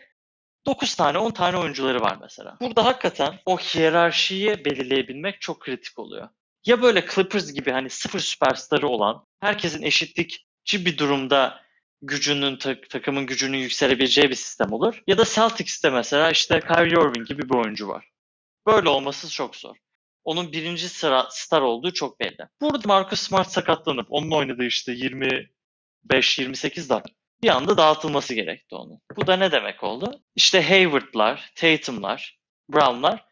9 0.67 0.95
tane 0.95 1.19
10 1.19 1.31
tane 1.31 1.57
oyuncuları 1.57 2.01
var 2.01 2.19
mesela. 2.21 2.57
Burada 2.61 2.85
hakikaten 2.85 3.39
o 3.47 3.59
hiyerarşiyi 3.59 4.65
belirleyebilmek 4.65 5.41
çok 5.41 5.61
kritik 5.61 5.99
oluyor. 5.99 6.29
Ya 6.67 6.83
böyle 6.83 7.07
Clippers 7.15 7.53
gibi 7.53 7.71
hani 7.71 7.91
sıfır 7.91 8.21
süperstarı 8.21 8.89
olan 8.89 9.25
herkesin 9.41 9.83
eşitlikçi 9.83 10.87
bir 10.87 10.99
durumda 10.99 11.61
gücünün 12.03 12.57
tak- 12.57 12.91
takımın 12.91 13.27
gücünün 13.27 13.59
yükselebileceği 13.59 14.31
bir 14.31 14.35
sistem 14.35 14.73
olur. 14.73 15.03
Ya 15.07 15.19
da 15.19 15.25
Celtics'te 15.25 15.91
mesela 15.91 16.31
işte 16.31 16.61
Kyrie 16.61 17.01
Irving 17.01 17.29
gibi 17.29 17.49
bir 17.49 17.55
oyuncu 17.55 17.89
var. 17.89 18.11
Böyle 18.67 18.89
olması 18.89 19.31
çok 19.31 19.57
zor. 19.57 19.77
Onun 20.25 20.53
birinci 20.53 20.89
sıra 20.89 21.27
star 21.31 21.61
olduğu 21.61 21.93
çok 21.93 22.21
belli. 22.21 22.49
Burada 22.61 22.89
Marcus 22.89 23.21
Smart 23.21 23.51
sakatlanıp 23.51 24.07
onun 24.11 24.31
oynadığı 24.31 24.65
işte 24.65 24.93
25-28 26.09 26.89
dakika 26.89 27.24
bir 27.45 27.49
anda 27.49 27.77
dağıtılması 27.77 28.35
gerekti 28.35 28.75
onun. 28.75 29.01
Bu 29.17 29.27
da 29.27 29.37
ne 29.37 29.53
demek 29.53 29.85
oldu? 29.85 30.21
İşte 30.35 30.63
Hayward'lar, 30.63 31.53
Tatum'lar, 31.55 32.39
Brown'lar, 32.69 33.25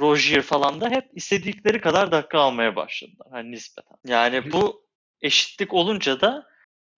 Rozier 0.00 0.42
falan 0.42 0.80
da 0.80 0.90
hep 0.90 1.10
istedikleri 1.14 1.80
kadar 1.80 2.12
dakika 2.12 2.38
almaya 2.38 2.76
başladılar. 2.76 3.28
Hani 3.30 3.50
nispeten. 3.50 3.96
Yani 4.06 4.52
bu 4.52 4.86
eşitlik 5.20 5.74
olunca 5.74 6.20
da 6.20 6.46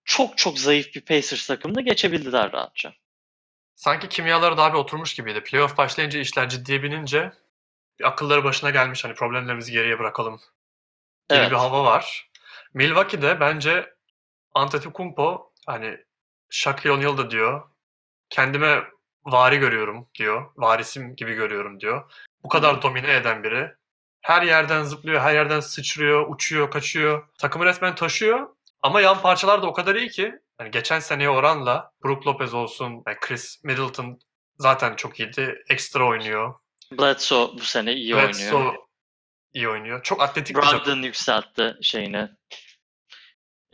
çok 0.05 0.37
çok 0.37 0.59
zayıf 0.59 0.95
bir 0.95 1.01
Pacers 1.01 1.47
takımda 1.47 1.81
geçebildiler 1.81 2.51
rahatça. 2.51 2.93
Sanki 3.75 4.09
kimyaları 4.09 4.57
daha 4.57 4.73
bir 4.73 4.77
oturmuş 4.77 5.13
gibiydi. 5.13 5.43
Playoff 5.43 5.77
başlayınca 5.77 6.19
işler 6.19 6.49
ciddiye 6.49 6.83
binince 6.83 7.31
bir 7.99 8.07
akılları 8.07 8.43
başına 8.43 8.69
gelmiş 8.69 9.03
hani 9.03 9.13
problemlerimizi 9.13 9.71
geriye 9.71 9.99
bırakalım 9.99 10.35
gibi 11.29 11.39
Evet. 11.39 11.51
bir 11.51 11.55
hava 11.55 11.83
var. 11.83 12.31
Milwaukee'de 12.73 13.39
bence 13.39 13.93
Antetokounmpo 14.53 15.53
hani 15.67 15.97
Shaquille 16.51 16.91
O'Neal 16.91 17.17
da 17.17 17.31
diyor. 17.31 17.69
Kendime 18.29 18.83
vari 19.25 19.57
görüyorum 19.57 20.07
diyor. 20.15 20.51
Varisim 20.55 21.15
gibi 21.15 21.33
görüyorum 21.33 21.79
diyor. 21.79 22.11
Bu 22.43 22.49
kadar 22.49 22.81
domine 22.81 23.15
eden 23.15 23.43
biri. 23.43 23.71
Her 24.21 24.41
yerden 24.41 24.83
zıplıyor, 24.83 25.21
her 25.21 25.33
yerden 25.33 25.59
sıçrıyor, 25.59 26.29
uçuyor, 26.29 26.71
kaçıyor. 26.71 27.27
Takımı 27.37 27.65
resmen 27.65 27.95
taşıyor. 27.95 28.47
Ama 28.81 29.01
yan 29.01 29.21
parçalar 29.21 29.61
da 29.61 29.67
o 29.67 29.73
kadar 29.73 29.95
iyi 29.95 30.09
ki 30.09 30.35
hani 30.57 30.71
geçen 30.71 30.99
seneye 30.99 31.29
oranla 31.29 31.91
Brook 32.03 32.27
Lopez 32.27 32.53
olsun, 32.53 33.03
yani 33.07 33.17
Chris 33.21 33.63
Middleton 33.63 34.19
zaten 34.57 34.95
çok 34.95 35.19
iyiydi. 35.19 35.63
Ekstra 35.69 36.07
oynuyor. 36.07 36.53
Bledsoe 36.91 37.53
bu 37.53 37.63
sene 37.63 37.93
iyi 37.93 38.15
Bledsoe 38.15 38.55
oynuyor. 38.55 38.75
iyi 39.53 39.69
oynuyor. 39.69 40.03
Çok 40.03 40.21
atletik 40.21 40.55
bir 40.55 40.61
takım. 40.61 40.79
Brogdon 40.79 41.01
yükseltti 41.01 41.77
şeyini. 41.81 42.29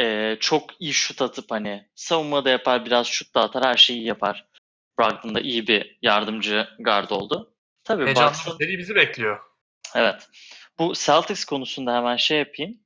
Ee, 0.01 0.37
çok 0.39 0.81
iyi 0.81 0.93
şut 0.93 1.21
atıp 1.21 1.51
hani 1.51 1.89
savunma 1.95 2.45
da 2.45 2.49
yapar, 2.49 2.85
biraz 2.85 3.07
şut 3.07 3.35
da 3.35 3.41
atar, 3.41 3.65
her 3.65 3.77
şeyi 3.77 4.03
yapar. 4.03 4.47
Brogdon 4.99 5.35
da 5.35 5.39
iyi 5.39 5.67
bir 5.67 5.97
yardımcı 6.01 6.67
guard 6.79 7.09
oldu. 7.09 7.53
Tabii 7.83 8.05
Heyecanlı 8.05 8.35
seri 8.35 8.77
bizi 8.77 8.95
bekliyor. 8.95 9.39
Evet. 9.95 10.29
Bu 10.79 10.93
Celtics 10.93 11.45
konusunda 11.45 11.95
hemen 11.95 12.15
şey 12.15 12.39
yapayım. 12.39 12.79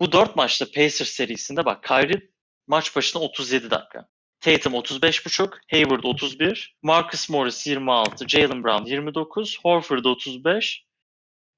Bu 0.00 0.12
dört 0.12 0.36
maçta 0.36 0.64
Pacers 0.64 1.08
serisinde 1.08 1.64
bak 1.64 1.84
Kyrie 1.84 2.30
maç 2.66 2.96
başına 2.96 3.22
37 3.22 3.70
dakika. 3.70 4.08
Tatum 4.40 4.72
35.5, 4.72 5.50
Hayward 5.70 6.04
31, 6.04 6.76
Marcus 6.82 7.28
Morris 7.28 7.66
26, 7.66 8.28
Jalen 8.28 8.64
Brown 8.64 8.84
29, 8.84 9.58
Horford 9.62 10.04
35, 10.04 10.86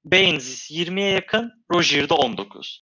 Baines 0.03 0.71
20'ye 0.71 1.09
yakın, 1.09 1.65
Rozier 1.73 2.09
de 2.09 2.13
19. 2.13 2.83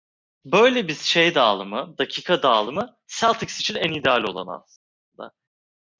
Böyle 0.44 0.88
bir 0.88 0.94
şey 0.94 1.34
dağılımı, 1.34 1.98
dakika 1.98 2.42
dağılımı 2.42 2.96
Celtics 3.06 3.60
için 3.60 3.74
en 3.74 3.92
ideal 3.92 4.22
olan 4.22 4.46
aslında. 4.46 5.32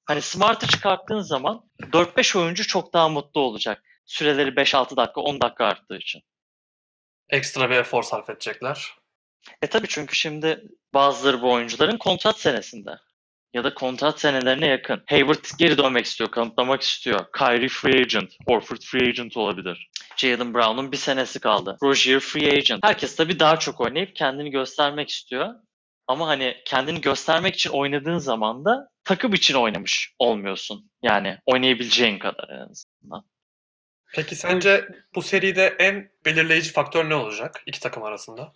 Hani 0.05 0.21
Smart'ı 0.21 0.67
çıkarttığın 0.67 1.21
zaman 1.21 1.69
4-5 1.81 2.39
oyuncu 2.39 2.67
çok 2.67 2.93
daha 2.93 3.09
mutlu 3.09 3.41
olacak. 3.41 3.83
Süreleri 4.05 4.49
5-6 4.49 4.97
dakika, 4.97 5.21
10 5.21 5.41
dakika 5.41 5.65
arttığı 5.65 5.97
için. 5.97 6.21
Ekstra 7.29 7.69
bir 7.69 7.75
efor 7.75 8.03
sarf 8.03 8.29
edecekler. 8.29 8.95
E 9.61 9.67
tabii 9.67 9.87
çünkü 9.87 10.15
şimdi 10.15 10.63
bazıları 10.93 11.41
bu 11.41 11.51
oyuncuların 11.51 11.97
kontrat 11.97 12.39
senesinde. 12.39 12.91
Ya 13.53 13.63
da 13.63 13.73
kontrat 13.73 14.19
senelerine 14.19 14.67
yakın. 14.67 15.03
Hayward 15.05 15.45
geri 15.57 15.77
dönmek 15.77 16.05
istiyor, 16.05 16.31
kanıtlamak 16.31 16.81
istiyor. 16.81 17.25
Kyrie 17.37 17.67
free 17.67 18.01
agent, 18.01 18.37
Horford 18.47 18.81
free 18.81 19.09
agent 19.09 19.37
olabilir. 19.37 19.89
Jalen 20.17 20.53
Brown'un 20.53 20.91
bir 20.91 20.97
senesi 20.97 21.39
kaldı. 21.39 21.77
Rozier 21.83 22.19
free 22.19 22.57
agent. 22.57 22.83
Herkes 22.83 23.15
tabii 23.15 23.39
daha 23.39 23.59
çok 23.59 23.81
oynayıp 23.81 24.15
kendini 24.15 24.51
göstermek 24.51 25.09
istiyor. 25.09 25.53
Ama 26.07 26.27
hani 26.27 26.57
kendini 26.65 27.01
göstermek 27.01 27.55
için 27.55 27.69
oynadığın 27.69 28.17
zaman 28.17 28.65
da 28.65 28.89
takım 29.03 29.33
için 29.33 29.55
oynamış 29.55 30.13
olmuyorsun. 30.19 30.91
Yani 31.03 31.37
oynayabileceğin 31.45 32.19
kadar 32.19 32.49
en 32.49 32.69
azından. 32.69 33.25
Peki 34.13 34.35
sence 34.35 34.87
bu 35.15 35.21
seride 35.21 35.75
en 35.79 36.11
belirleyici 36.25 36.71
faktör 36.71 37.09
ne 37.09 37.15
olacak 37.15 37.63
iki 37.65 37.79
takım 37.79 38.03
arasında? 38.03 38.53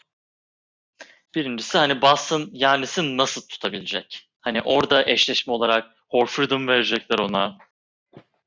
Birincisi 1.35 1.77
hani 1.77 2.01
Boston 2.01 2.49
Yannis'i 2.51 3.17
nasıl 3.17 3.47
tutabilecek? 3.47 4.29
Hani 4.45 4.61
orada 4.61 5.05
eşleşme 5.05 5.53
olarak 5.53 5.91
Horford'u 6.09 6.59
mu 6.59 6.67
verecekler 6.67 7.19
ona? 7.19 7.57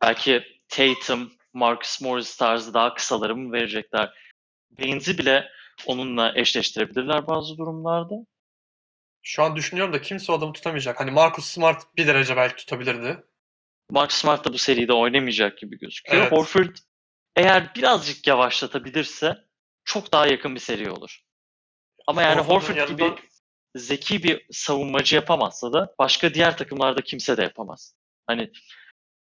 Belki 0.02 0.44
Tatum, 0.68 1.32
Marcus 1.52 2.00
Morris 2.00 2.36
tarzı 2.36 2.74
daha 2.74 2.94
kısaları 2.94 3.36
mı 3.36 3.52
verecekler? 3.52 4.14
Baines'i 4.70 5.18
bile 5.18 5.48
onunla 5.86 6.32
eşleştirebilirler 6.34 7.26
bazı 7.26 7.58
durumlarda. 7.58 8.14
Şu 9.22 9.42
an 9.42 9.56
düşünüyorum 9.56 9.92
da 9.92 10.02
kimse 10.02 10.32
o 10.32 10.34
adamı 10.34 10.52
tutamayacak. 10.52 11.00
Hani 11.00 11.10
Marcus 11.10 11.44
Smart 11.44 11.96
bir 11.96 12.06
derece 12.06 12.36
belki 12.36 12.56
tutabilirdi. 12.56 13.24
Marcus 13.90 14.16
Smart 14.16 14.44
da 14.44 14.52
bu 14.52 14.58
seride 14.58 14.92
oynamayacak 14.92 15.58
gibi 15.58 15.78
gözüküyor. 15.78 16.22
Evet. 16.22 16.32
Horford 16.32 16.76
eğer 17.36 17.74
birazcık 17.74 18.26
yavaşlatabilirse 18.26 19.44
çok 19.84 20.12
daha 20.12 20.26
yakın 20.26 20.54
bir 20.54 20.60
seri 20.60 20.90
olur. 20.90 21.20
Ama 22.06 22.22
yani 22.22 22.40
Horford 22.40 22.76
yanında- 22.76 23.06
gibi 23.06 23.20
zeki 23.74 24.22
bir 24.22 24.46
savunmacı 24.50 25.16
yapamazsa 25.16 25.72
da 25.72 25.94
başka 25.98 26.34
diğer 26.34 26.56
takımlarda 26.56 27.00
kimse 27.02 27.36
de 27.36 27.42
yapamaz. 27.42 27.94
Hani 28.26 28.52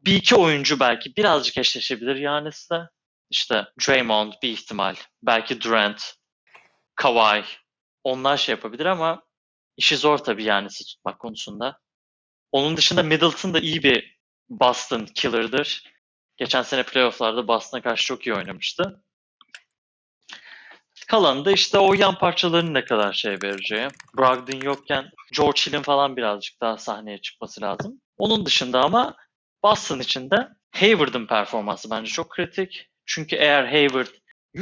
bir 0.00 0.14
iki 0.14 0.36
oyuncu 0.36 0.80
belki 0.80 1.16
birazcık 1.16 1.58
eşleşebilir 1.58 2.16
Giannis'le. 2.16 2.88
İşte 3.30 3.64
Draymond 3.86 4.32
bir 4.42 4.48
ihtimal. 4.48 4.94
Belki 5.22 5.60
Durant, 5.60 6.14
Kawhi. 6.94 7.44
Onlar 8.04 8.36
şey 8.36 8.54
yapabilir 8.54 8.86
ama 8.86 9.22
işi 9.76 9.96
zor 9.96 10.18
tabii 10.18 10.44
Giannis'i 10.44 10.84
tutmak 10.84 11.18
konusunda. 11.18 11.78
Onun 12.52 12.76
dışında 12.76 13.02
Middleton 13.02 13.54
da 13.54 13.60
iyi 13.60 13.82
bir 13.82 14.18
Boston 14.48 15.06
killer'dır. 15.06 15.94
Geçen 16.36 16.62
sene 16.62 16.82
playofflarda 16.82 17.48
Boston'a 17.48 17.82
karşı 17.82 18.06
çok 18.06 18.26
iyi 18.26 18.34
oynamıştı. 18.34 19.03
Kalanı 21.06 21.44
da 21.44 21.52
işte 21.52 21.78
o 21.78 21.94
yan 21.94 22.18
parçaların 22.18 22.74
ne 22.74 22.84
kadar 22.84 23.12
şey 23.12 23.32
vereceği. 23.42 23.88
Brogdon 24.18 24.60
yokken 24.60 25.10
George 25.36 25.60
Hill'in 25.60 25.82
falan 25.82 26.16
birazcık 26.16 26.60
daha 26.60 26.78
sahneye 26.78 27.18
çıkması 27.18 27.60
lazım. 27.60 28.00
Onun 28.18 28.46
dışında 28.46 28.80
ama 28.80 29.16
Boston 29.62 29.98
için 29.98 30.30
de 30.30 30.48
Hayward'ın 30.70 31.26
performansı 31.26 31.90
bence 31.90 32.10
çok 32.10 32.30
kritik. 32.30 32.88
Çünkü 33.06 33.36
eğer 33.36 33.64
Hayward 33.64 34.08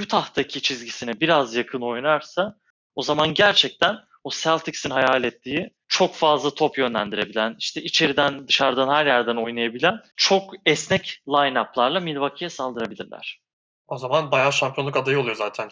Utah'taki 0.02 0.62
çizgisine 0.62 1.20
biraz 1.20 1.54
yakın 1.54 1.80
oynarsa 1.80 2.56
o 2.94 3.02
zaman 3.02 3.34
gerçekten 3.34 3.98
o 4.24 4.30
Celtics'in 4.30 4.90
hayal 4.90 5.24
ettiği 5.24 5.70
çok 5.88 6.14
fazla 6.14 6.54
top 6.54 6.78
yönlendirebilen, 6.78 7.56
işte 7.58 7.82
içeriden 7.82 8.48
dışarıdan 8.48 8.94
her 8.94 9.06
yerden 9.06 9.36
oynayabilen 9.36 10.00
çok 10.16 10.54
esnek 10.66 11.22
line-up'larla 11.28 12.00
Milwaukee'ye 12.00 12.50
saldırabilirler. 12.50 13.40
O 13.88 13.98
zaman 13.98 14.30
bayağı 14.30 14.52
şampiyonluk 14.52 14.96
adayı 14.96 15.20
oluyor 15.20 15.36
zaten. 15.36 15.70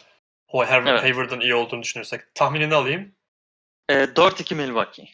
O 0.53 0.61
Hayward, 0.61 0.87
Evet. 0.87 1.03
Hayward'ın 1.03 1.41
iyi 1.41 1.55
olduğunu 1.55 1.83
düşünürsek. 1.83 2.35
Tahminini 2.35 2.75
alayım. 2.75 3.15
Ee, 3.89 3.95
4-2 3.95 4.55
Milwaukee. 4.55 5.09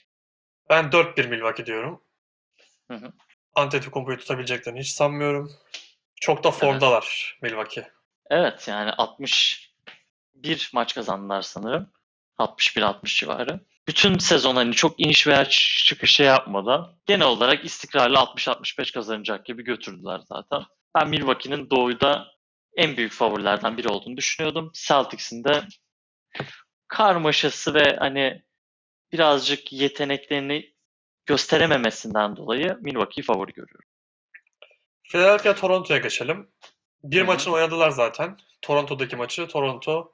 Ben 0.70 0.84
4-1 0.84 1.28
Milwaukee 1.28 1.66
diyorum. 1.66 2.02
Hı 2.90 2.96
hı. 2.96 3.12
Antetokounmpo'yu 3.54 4.18
tutabileceklerini 4.18 4.80
hiç 4.80 4.88
sanmıyorum. 4.88 5.52
Çok 6.20 6.44
da 6.44 6.50
formdalar 6.50 7.38
Milwaukee. 7.42 7.90
Evet 8.30 8.68
yani 8.68 8.90
61 8.90 10.70
maç 10.74 10.94
kazandılar 10.94 11.42
sanırım. 11.42 11.90
61-60 12.38 13.18
civarı. 13.18 13.60
Bütün 13.88 14.18
sezon 14.18 14.56
hani 14.56 14.74
çok 14.74 15.00
iniş 15.00 15.26
veya 15.26 15.44
çıkış 15.84 16.10
şey 16.10 16.26
yapmadan 16.26 16.94
genel 17.06 17.26
olarak 17.26 17.64
istikrarlı 17.64 18.16
60-65 18.16 18.92
kazanacak 18.92 19.46
gibi 19.46 19.64
götürdüler 19.64 20.20
zaten. 20.28 20.62
Ben 20.94 21.08
Milwaukee'nin 21.08 21.70
doğuda 21.70 22.26
en 22.76 22.96
büyük 22.96 23.12
favorilerden 23.12 23.76
biri 23.76 23.88
olduğunu 23.88 24.16
düşünüyordum. 24.16 24.70
Celtics'in 24.74 25.44
de 25.44 25.62
karmaşası 26.88 27.74
ve 27.74 27.96
hani 27.98 28.42
birazcık 29.12 29.72
yeteneklerini 29.72 30.74
gösterememesinden 31.26 32.36
dolayı 32.36 32.78
Milwaukee'yi 32.80 33.24
favori 33.24 33.52
görüyorum. 33.52 33.88
Philadelphia 35.02 35.54
Toronto'ya 35.54 35.98
geçelim. 36.00 36.50
Bir 37.02 37.18
Hı 37.18 37.22
hı. 37.22 37.26
maçını 37.26 37.54
oynadılar 37.54 37.90
zaten. 37.90 38.36
Toronto'daki 38.62 39.16
maçı. 39.16 39.48
Toronto 39.48 40.12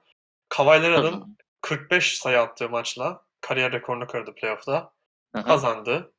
Kawhi 0.48 0.82
Leonard'ın 0.82 1.36
45 1.60 2.18
sayı 2.18 2.40
attığı 2.40 2.68
maçla 2.68 3.24
kariyer 3.40 3.72
rekorunu 3.72 4.06
kırdı 4.06 4.34
playoff'ta. 4.34 4.92
Hı 5.34 5.40
hı. 5.40 5.46
Kazandı. 5.46 6.12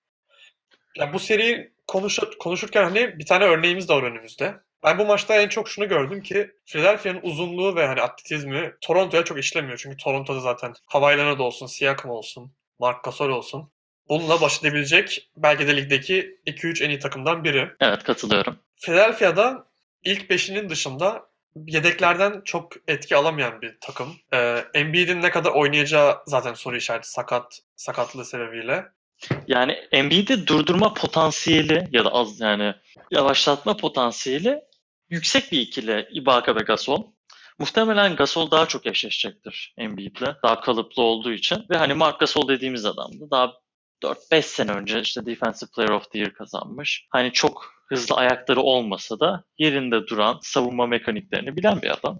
Ya 0.95 1.13
bu 1.13 1.19
seriyi 1.19 1.73
konuşur, 1.87 2.37
konuşurken 2.39 2.83
hani 2.83 3.19
bir 3.19 3.25
tane 3.25 3.45
örneğimiz 3.45 3.89
de 3.89 3.93
var 3.93 4.03
önümüzde. 4.03 4.59
Ben 4.83 4.97
bu 4.99 5.05
maçta 5.05 5.35
en 5.35 5.47
çok 5.47 5.69
şunu 5.69 5.87
gördüm 5.87 6.21
ki 6.21 6.51
Philadelphia'nın 6.65 7.19
uzunluğu 7.23 7.75
ve 7.75 7.87
hani 7.87 8.01
atletizmi 8.01 8.73
Toronto'ya 8.81 9.23
çok 9.25 9.39
işlemiyor. 9.39 9.77
Çünkü 9.77 9.97
Toronto'da 9.97 10.39
zaten 10.39 10.73
Kawhi 10.91 11.17
Leonard 11.17 11.39
olsun, 11.39 11.65
Siakam 11.65 12.11
olsun, 12.11 12.53
Marc 12.79 12.99
Gasol 13.03 13.29
olsun. 13.29 13.71
Bununla 14.09 14.41
baş 14.41 14.59
edebilecek 14.59 15.29
belki 15.37 15.67
de 15.67 15.77
ligdeki 15.77 16.39
2-3 16.47 16.83
en 16.83 16.89
iyi 16.89 16.99
takımdan 16.99 17.43
biri. 17.43 17.69
Evet 17.79 18.03
katılıyorum. 18.03 18.59
Philadelphia'da 18.75 19.67
ilk 20.03 20.29
beşinin 20.29 20.69
dışında 20.69 21.25
yedeklerden 21.67 22.41
çok 22.45 22.73
etki 22.87 23.15
alamayan 23.15 23.61
bir 23.61 23.77
takım. 23.81 24.13
Ee, 24.33 24.63
Embiid'in 24.73 25.21
ne 25.21 25.29
kadar 25.31 25.51
oynayacağı 25.51 26.17
zaten 26.27 26.53
soru 26.53 26.77
işareti 26.77 27.09
sakat 27.09 27.59
sakatlığı 27.75 28.25
sebebiyle. 28.25 28.85
Yani 29.47 29.71
Embiid'i 29.91 30.47
durdurma 30.47 30.93
potansiyeli 30.93 31.87
ya 31.91 32.05
da 32.05 32.09
az 32.09 32.39
yani 32.39 32.73
yavaşlatma 33.11 33.77
potansiyeli 33.77 34.61
yüksek 35.13 35.51
bir 35.51 35.59
ikili 35.59 36.07
Ibaka 36.11 36.55
ve 36.55 36.59
Gasol. 36.59 37.03
Muhtemelen 37.59 38.15
Gasol 38.15 38.51
daha 38.51 38.65
çok 38.65 38.85
eşleşecektir 38.85 39.73
Embiid'le. 39.77 40.43
Daha 40.43 40.61
kalıplı 40.61 41.03
olduğu 41.03 41.31
için. 41.31 41.65
Ve 41.69 41.77
hani 41.77 41.93
Marc 41.93 42.17
Gasol 42.17 42.47
dediğimiz 42.47 42.85
adamdı. 42.85 43.27
Daha 43.31 43.53
4-5 44.03 44.41
sene 44.41 44.71
önce 44.71 45.01
işte 45.01 45.25
Defensive 45.25 45.69
Player 45.75 45.89
of 45.89 46.11
the 46.11 46.19
Year 46.19 46.33
kazanmış. 46.33 47.07
Hani 47.09 47.31
çok 47.31 47.73
hızlı 47.89 48.15
ayakları 48.15 48.61
olmasa 48.61 49.19
da 49.19 49.43
yerinde 49.57 50.07
duran, 50.07 50.39
savunma 50.41 50.87
mekaniklerini 50.87 51.57
bilen 51.57 51.81
bir 51.81 51.93
adam. 51.93 52.19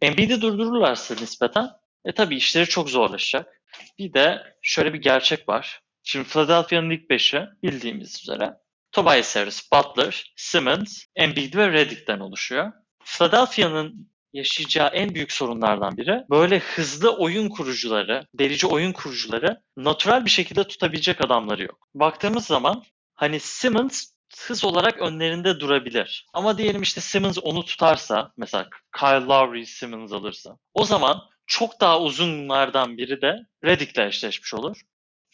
Embiid'i 0.00 0.40
durdururlarsa 0.40 1.14
nispeten 1.14 1.70
e 2.04 2.12
tabii 2.12 2.36
işleri 2.36 2.66
çok 2.66 2.90
zorlaşacak. 2.90 3.62
Bir 3.98 4.12
de 4.14 4.42
şöyle 4.62 4.92
bir 4.94 5.02
gerçek 5.02 5.48
var. 5.48 5.80
Şimdi 6.02 6.28
Philadelphia'nın 6.28 6.90
ilk 6.90 7.10
beşi 7.10 7.42
bildiğimiz 7.62 8.22
üzere 8.22 8.54
Tobias 8.96 9.72
Butler, 9.72 10.32
Simmons, 10.36 11.04
Embiid 11.16 11.54
ve 11.54 11.72
Redick'ten 11.72 12.20
oluşuyor. 12.20 12.72
Philadelphia'nın 13.04 14.10
yaşayacağı 14.32 14.88
en 14.88 15.14
büyük 15.14 15.32
sorunlardan 15.32 15.96
biri 15.96 16.24
böyle 16.30 16.58
hızlı 16.58 17.16
oyun 17.16 17.48
kurucuları, 17.48 18.26
delici 18.34 18.66
oyun 18.66 18.92
kurucuları 18.92 19.62
natural 19.76 20.24
bir 20.24 20.30
şekilde 20.30 20.64
tutabilecek 20.64 21.24
adamları 21.24 21.62
yok. 21.62 21.88
Baktığımız 21.94 22.46
zaman 22.46 22.82
hani 23.14 23.40
Simmons 23.40 24.06
hız 24.38 24.64
olarak 24.64 24.98
önlerinde 24.98 25.60
durabilir. 25.60 26.26
Ama 26.32 26.58
diyelim 26.58 26.82
işte 26.82 27.00
Simmons 27.00 27.38
onu 27.42 27.64
tutarsa, 27.64 28.32
mesela 28.36 28.68
Kyle 28.98 29.26
Lowry 29.26 29.66
Simmons 29.66 30.12
alırsa, 30.12 30.56
o 30.74 30.84
zaman 30.84 31.22
çok 31.46 31.80
daha 31.80 32.00
uzunlardan 32.00 32.98
biri 32.98 33.22
de 33.22 33.36
Redick'le 33.64 33.98
eşleşmiş 33.98 34.54
olur. 34.54 34.80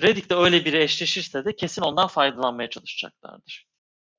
Redick 0.03 0.31
de 0.31 0.35
öyle 0.35 0.65
biri 0.65 0.83
eşleşirse 0.83 1.45
de 1.45 1.57
kesin 1.57 1.83
ondan 1.83 2.07
faydalanmaya 2.07 2.71
çalışacaklardır. 2.71 3.67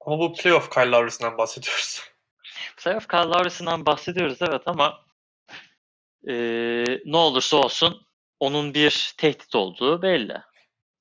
Ama 0.06 0.20
bu 0.20 0.34
playoff 0.34 0.70
Kyle 0.70 0.92
Lowry'sinden 0.92 1.38
bahsediyoruz. 1.38 2.02
Playoff 2.84 3.08
Kyle 3.08 3.20
Lowry'sinden 3.20 3.86
bahsediyoruz 3.86 4.38
evet 4.42 4.62
ama 4.66 5.06
eee, 6.28 7.02
ne 7.06 7.18
olursa 7.18 7.58
olsun 7.58 8.06
onun 8.40 8.74
bir 8.74 9.14
tehdit 9.18 9.56
olduğu 9.56 10.02
belli. 10.02 10.38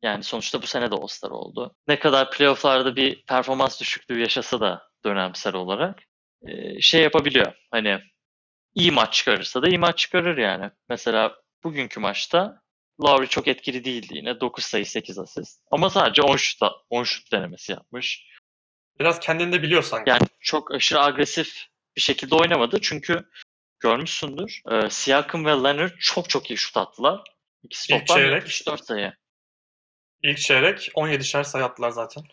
Yani 0.02 0.24
sonuçta 0.24 0.62
bu 0.62 0.66
sene 0.66 0.90
de 0.90 0.94
All-Star 0.94 1.30
oldu. 1.30 1.74
Ne 1.88 1.98
kadar 1.98 2.30
playofflarda 2.30 2.96
bir 2.96 3.22
performans 3.26 3.80
düşüklüğü 3.80 4.20
yaşasa 4.20 4.60
da 4.60 4.88
dönemsel 5.04 5.54
olarak 5.54 6.00
eee, 6.46 6.76
şey 6.80 7.02
yapabiliyor. 7.02 7.52
Hani 7.70 7.98
iyi 8.74 8.90
maç 8.92 9.14
çıkarırsa 9.14 9.62
da 9.62 9.68
iyi 9.68 9.78
maç 9.78 9.98
çıkarır 9.98 10.38
yani. 10.38 10.70
Mesela 10.88 11.36
bugünkü 11.64 12.00
maçta 12.00 12.62
Lowry 13.00 13.26
çok 13.26 13.48
etkili 13.48 13.85
değildi 13.85 14.16
yine. 14.16 14.40
9 14.40 14.64
sayı 14.64 14.87
8 14.87 15.18
asist. 15.18 15.62
Ama 15.70 15.90
sadece 15.90 16.22
10 16.22 16.37
şut, 16.37 16.62
10 16.90 17.05
şut 17.05 17.33
denemesi 17.33 17.72
yapmış. 17.72 18.26
Biraz 19.00 19.20
kendini 19.20 19.52
de 19.52 19.62
biliyor 19.62 19.83
sanki. 19.83 20.11
Yani 20.11 20.22
çok 20.40 20.74
aşırı 20.74 21.00
agresif 21.00 21.66
bir 21.96 22.00
şekilde 22.00 22.35
oynamadı. 22.35 22.81
Çünkü 22.81 23.31
görmüşsündür. 23.81 24.62
E, 24.70 24.90
Siakam 24.90 25.44
ve 25.44 25.50
Leonard 25.50 25.98
çok 25.98 26.31
çok 26.31 26.50
iyi 26.50 26.57
şut 26.57 26.76
attılar. 26.76 27.20
İkisi 27.62 27.92
İlk 27.92 28.00
toplam 28.00 28.18
çeyrek. 28.18 28.42
74 28.42 28.85
sayı. 28.85 29.12
İlk 30.22 30.38
çeyrek 30.38 30.78
17'şer 30.78 31.44
sayı 31.44 31.64
attılar 31.64 31.90
zaten. 31.90 32.24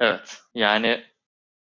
Evet. 0.00 0.42
Yani 0.54 1.06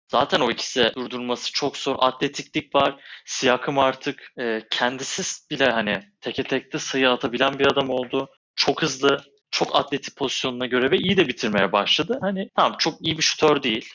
zaten 0.08 0.40
o 0.40 0.52
ikisi 0.52 0.92
durdurması 0.96 1.52
çok 1.52 1.78
zor. 1.78 1.96
Atletiklik 2.00 2.76
var. 2.76 3.04
Siakam 3.26 3.80
artık 3.80 4.34
e, 4.40 4.62
kendisi 4.72 5.50
bile 5.50 5.66
hani 5.66 6.04
teke 6.22 6.44
tekte 6.44 6.80
sayı 6.80 7.10
atabilen 7.10 7.60
bir 7.60 7.68
adam 7.68 7.90
oldu. 7.90 8.30
Çok 8.56 8.82
hızlı, 8.82 9.24
çok 9.52 9.76
atletik 9.76 10.16
pozisyonuna 10.16 10.66
göre 10.66 10.92
ve 10.92 10.98
iyi 10.98 11.18
de 11.18 11.28
bitirmeye 11.28 11.72
başladı. 11.72 12.18
Hani 12.22 12.50
tamam 12.56 12.78
çok 12.80 13.02
iyi 13.02 13.18
bir 13.18 13.24
şutör 13.24 13.64
değil. 13.64 13.94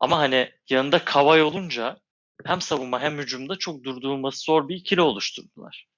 Ama 0.00 0.18
hani 0.18 0.50
yanında 0.68 1.04
Kavay 1.04 1.42
olunca 1.42 2.00
hem 2.44 2.60
savunma 2.60 3.00
hem 3.00 3.18
hücumda 3.18 3.56
çok 3.56 3.84
durdurulması 3.84 4.44
zor 4.44 4.68
bir 4.68 4.76
ikili 4.76 5.00
oluşturdular. 5.00 5.88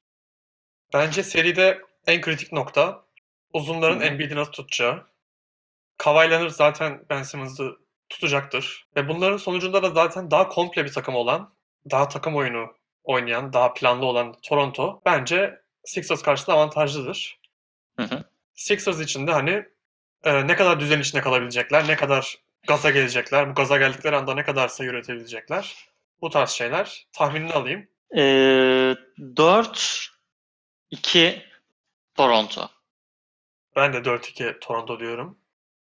Bence 0.94 1.22
seride 1.22 1.82
en 2.06 2.20
kritik 2.20 2.52
nokta 2.52 3.04
uzunların. 3.52 4.00
Embiid'i 4.00 4.36
nasıl 4.36 4.52
tutacağı. 4.52 5.06
Kawhi 5.98 6.30
Leonard 6.30 6.50
zaten 6.50 7.04
Ben 7.10 7.22
Simmons'ı 7.22 7.87
tutacaktır. 8.08 8.86
Ve 8.96 9.08
bunların 9.08 9.36
sonucunda 9.36 9.82
da 9.82 9.90
zaten 9.90 10.30
daha 10.30 10.48
komple 10.48 10.84
bir 10.84 10.92
takım 10.92 11.14
olan, 11.14 11.54
daha 11.90 12.08
takım 12.08 12.36
oyunu 12.36 12.74
oynayan, 13.04 13.52
daha 13.52 13.74
planlı 13.74 14.06
olan 14.06 14.34
Toronto 14.42 15.00
bence 15.04 15.62
Sixers 15.84 16.22
karşısında 16.22 16.56
avantajlıdır. 16.56 17.40
Hı 17.96 18.02
hı. 18.02 18.24
Sixers 18.54 19.00
için 19.00 19.26
de 19.26 19.32
hani 19.32 19.64
e, 20.24 20.46
ne 20.46 20.56
kadar 20.56 20.80
düzen 20.80 21.00
içinde 21.00 21.22
kalabilecekler, 21.22 21.88
ne 21.88 21.96
kadar 21.96 22.38
gaza 22.66 22.90
gelecekler, 22.90 23.50
bu 23.50 23.54
gaza 23.54 23.78
geldikleri 23.78 24.16
anda 24.16 24.34
ne 24.34 24.44
kadar 24.44 24.68
sayı 24.68 24.90
üretebilecekler. 24.90 25.88
Bu 26.20 26.30
tarz 26.30 26.50
şeyler. 26.50 27.06
Tahminini 27.12 27.52
alayım. 27.52 27.88
Ee, 28.16 28.94
4-2 29.18 31.42
Toronto. 32.14 32.68
Ben 33.76 33.92
de 33.92 33.96
4-2 33.96 34.60
Toronto 34.60 35.00
diyorum. 35.00 35.38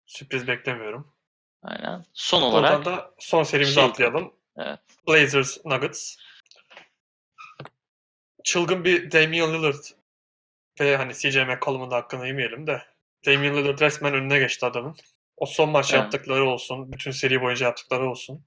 Sürpriz 0.07 0.47
beklemiyorum. 0.47 1.13
Aynen. 1.63 2.05
Son 2.13 2.43
Buradan 2.43 2.59
olarak 2.61 2.85
da 2.85 3.15
son 3.19 3.43
serimizi 3.43 3.75
şey- 3.75 3.85
atlayalım. 3.85 4.35
Evet. 4.57 4.79
Blazers 5.09 5.65
Nuggets. 5.65 6.17
Çılgın 8.45 8.85
bir 8.85 9.11
Damian 9.13 9.55
Lillard 9.55 9.85
ve 10.81 10.97
hani 10.97 11.15
CJ 11.15 11.37
McCollum'un 11.37 11.91
da 11.91 11.97
hakkını 11.97 12.27
yemeyelim 12.27 12.67
de 12.67 12.83
Damian 13.27 13.57
Lillard 13.57 13.81
resmen 13.81 14.15
önüne 14.15 14.39
geçti 14.39 14.67
adamın. 14.67 14.97
O 15.37 15.47
son 15.47 15.71
maç 15.71 15.93
Evet. 15.95 16.03
yaptıkları 16.03 16.45
olsun, 16.45 16.93
bütün 16.93 17.11
seri 17.11 17.41
boyunca 17.41 17.67
yaptıkları 17.67 18.11
olsun. 18.11 18.45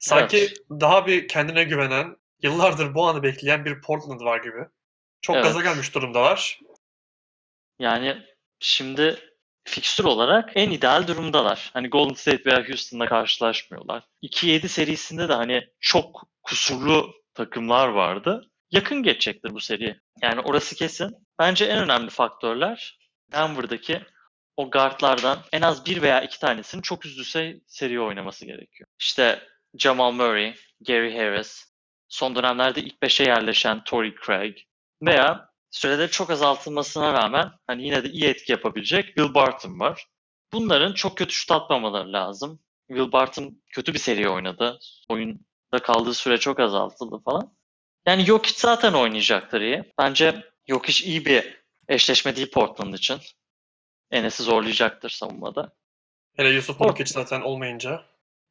Sanki 0.00 0.36
Evet. 0.38 0.56
daha 0.70 1.06
bir 1.06 1.28
kendine 1.28 1.64
güvenen, 1.64 2.16
yıllardır 2.42 2.94
bu 2.94 3.06
anı 3.08 3.22
bekleyen 3.22 3.64
bir 3.64 3.80
Portland 3.80 4.20
var 4.20 4.42
gibi. 4.42 4.64
Çok 5.20 5.36
Evet. 5.36 5.44
gaza 5.44 5.62
gelmiş 5.62 5.94
durumdalar. 5.94 6.60
Yani 7.78 8.22
şimdi 8.60 9.35
fikstür 9.66 10.04
olarak 10.04 10.50
en 10.54 10.70
ideal 10.70 11.06
durumdalar. 11.06 11.70
Hani 11.72 11.88
Golden 11.88 12.14
State 12.14 12.44
veya 12.46 12.68
Houston'la 12.68 13.06
karşılaşmıyorlar. 13.06 14.04
2-7 14.22 14.68
serisinde 14.68 15.28
de 15.28 15.32
hani 15.32 15.68
çok 15.80 16.28
kusurlu 16.42 17.14
takımlar 17.34 17.88
vardı. 17.88 18.50
Yakın 18.70 19.02
geçecektir 19.02 19.54
bu 19.54 19.60
seri. 19.60 20.00
Yani 20.22 20.40
orası 20.40 20.74
kesin. 20.74 21.16
Bence 21.38 21.64
en 21.64 21.78
önemli 21.78 22.10
faktörler 22.10 22.98
Denver'daki 23.32 24.02
o 24.56 24.70
guardlardan 24.70 25.38
en 25.52 25.62
az 25.62 25.86
bir 25.86 26.02
veya 26.02 26.20
iki 26.20 26.40
tanesinin 26.40 26.82
çok 26.82 27.06
üst 27.06 27.18
düzey 27.18 27.60
seri 27.66 28.00
oynaması 28.00 28.46
gerekiyor. 28.46 28.88
İşte 29.00 29.42
Jamal 29.78 30.12
Murray, 30.12 30.54
Gary 30.80 31.16
Harris, 31.16 31.64
son 32.08 32.36
dönemlerde 32.36 32.80
ilk 32.80 33.02
5'e 33.02 33.28
yerleşen 33.28 33.84
Torrey 33.84 34.14
Craig 34.26 34.56
veya 35.02 35.48
süreleri 35.76 36.10
çok 36.10 36.30
azaltılmasına 36.30 37.12
rağmen 37.12 37.52
hani 37.66 37.84
yine 37.84 38.04
de 38.04 38.08
iyi 38.08 38.24
etki 38.24 38.52
yapabilecek 38.52 39.06
Will 39.06 39.34
Barton 39.34 39.80
var. 39.80 40.06
Bunların 40.52 40.92
çok 40.92 41.18
kötü 41.18 41.32
şut 41.34 41.50
atmamaları 41.50 42.12
lazım. 42.12 42.60
Will 42.88 43.12
Barton 43.12 43.62
kötü 43.72 43.94
bir 43.94 43.98
seri 43.98 44.28
oynadı. 44.28 44.78
Oyunda 45.08 45.78
kaldığı 45.82 46.14
süre 46.14 46.38
çok 46.38 46.60
azaltıldı 46.60 47.18
falan. 47.24 47.52
Yani 48.06 48.24
Jokic 48.24 48.58
zaten 48.58 48.92
oynayacaktır 48.92 49.60
iyi. 49.60 49.92
Bence 49.98 50.44
Jokic 50.68 51.04
iyi 51.04 51.26
bir 51.26 51.64
eşleşme 51.88 52.36
değil 52.36 52.50
Portland 52.50 52.94
için. 52.94 53.18
Enes'i 54.10 54.42
zorlayacaktır 54.42 55.10
savunmada. 55.10 55.72
Hele 56.36 56.48
Yusuf 56.48 56.80
Nurkic 56.80 57.12
zaten 57.12 57.40
olmayınca. 57.40 58.02